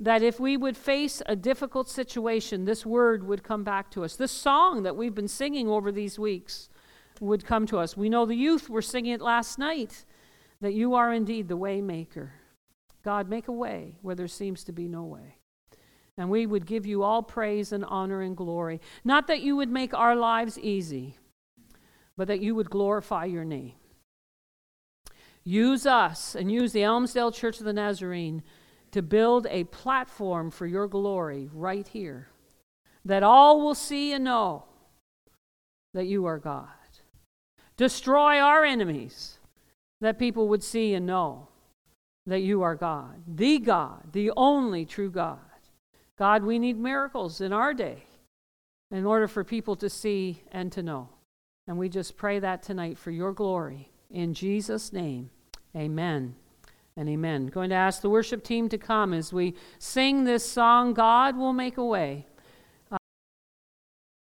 that 0.00 0.22
if 0.22 0.40
we 0.40 0.56
would 0.56 0.76
face 0.76 1.20
a 1.26 1.36
difficult 1.36 1.90
situation, 1.90 2.64
this 2.64 2.86
word 2.86 3.26
would 3.26 3.42
come 3.42 3.62
back 3.62 3.90
to 3.90 4.04
us. 4.04 4.16
This 4.16 4.32
song 4.32 4.84
that 4.84 4.96
we've 4.96 5.14
been 5.14 5.28
singing 5.28 5.68
over 5.68 5.92
these 5.92 6.18
weeks 6.18 6.70
would 7.20 7.44
come 7.44 7.66
to 7.66 7.76
us. 7.76 7.94
We 7.94 8.08
know 8.08 8.24
the 8.24 8.34
youth 8.34 8.70
were 8.70 8.82
singing 8.82 9.12
it 9.12 9.20
last 9.20 9.58
night 9.58 10.06
that 10.62 10.72
you 10.72 10.94
are 10.94 11.12
indeed 11.12 11.48
the 11.48 11.58
waymaker. 11.58 12.30
God, 13.04 13.28
make 13.28 13.48
a 13.48 13.52
way 13.52 13.98
where 14.02 14.14
there 14.14 14.28
seems 14.28 14.64
to 14.64 14.72
be 14.72 14.88
no 14.88 15.02
way. 15.02 15.38
And 16.16 16.30
we 16.30 16.46
would 16.46 16.64
give 16.64 16.86
you 16.86 17.02
all 17.02 17.22
praise 17.22 17.72
and 17.72 17.84
honor 17.84 18.22
and 18.22 18.36
glory. 18.36 18.80
Not 19.04 19.26
that 19.26 19.42
you 19.42 19.56
would 19.56 19.70
make 19.70 19.92
our 19.92 20.16
lives 20.16 20.58
easy, 20.58 21.18
but 22.16 22.28
that 22.28 22.40
you 22.40 22.54
would 22.54 22.70
glorify 22.70 23.24
your 23.26 23.44
name. 23.44 23.72
Use 25.42 25.84
us 25.84 26.34
and 26.34 26.50
use 26.50 26.72
the 26.72 26.82
Elmsdale 26.82 27.34
Church 27.34 27.58
of 27.58 27.66
the 27.66 27.72
Nazarene 27.72 28.42
to 28.92 29.02
build 29.02 29.46
a 29.50 29.64
platform 29.64 30.50
for 30.50 30.66
your 30.66 30.86
glory 30.88 31.50
right 31.52 31.86
here, 31.86 32.28
that 33.04 33.22
all 33.22 33.60
will 33.60 33.74
see 33.74 34.12
and 34.12 34.24
know 34.24 34.64
that 35.92 36.06
you 36.06 36.24
are 36.24 36.38
God. 36.38 36.68
Destroy 37.76 38.38
our 38.38 38.64
enemies, 38.64 39.38
that 40.00 40.18
people 40.18 40.48
would 40.48 40.62
see 40.62 40.94
and 40.94 41.04
know 41.04 41.48
that 42.26 42.40
you 42.40 42.62
are 42.62 42.74
God, 42.74 43.22
the 43.26 43.58
God, 43.58 44.12
the 44.12 44.32
only 44.36 44.84
true 44.84 45.10
God. 45.10 45.38
God, 46.16 46.44
we 46.44 46.58
need 46.58 46.78
miracles 46.78 47.40
in 47.40 47.52
our 47.52 47.74
day 47.74 48.04
in 48.90 49.04
order 49.04 49.26
for 49.26 49.44
people 49.44 49.76
to 49.76 49.90
see 49.90 50.42
and 50.52 50.70
to 50.72 50.82
know. 50.82 51.08
And 51.66 51.78
we 51.78 51.88
just 51.88 52.16
pray 52.16 52.38
that 52.38 52.62
tonight 52.62 52.98
for 52.98 53.10
your 53.10 53.32
glory. 53.32 53.90
In 54.10 54.34
Jesus' 54.34 54.92
name, 54.92 55.30
amen 55.74 56.36
and 56.96 57.08
amen. 57.08 57.46
Going 57.46 57.70
to 57.70 57.76
ask 57.76 58.00
the 58.00 58.10
worship 58.10 58.44
team 58.44 58.68
to 58.68 58.78
come 58.78 59.12
as 59.12 59.32
we 59.32 59.54
sing 59.78 60.24
this 60.24 60.48
song, 60.48 60.94
God 60.94 61.36
will 61.36 61.52
make 61.52 61.76
a 61.76 61.84
way. 61.84 62.26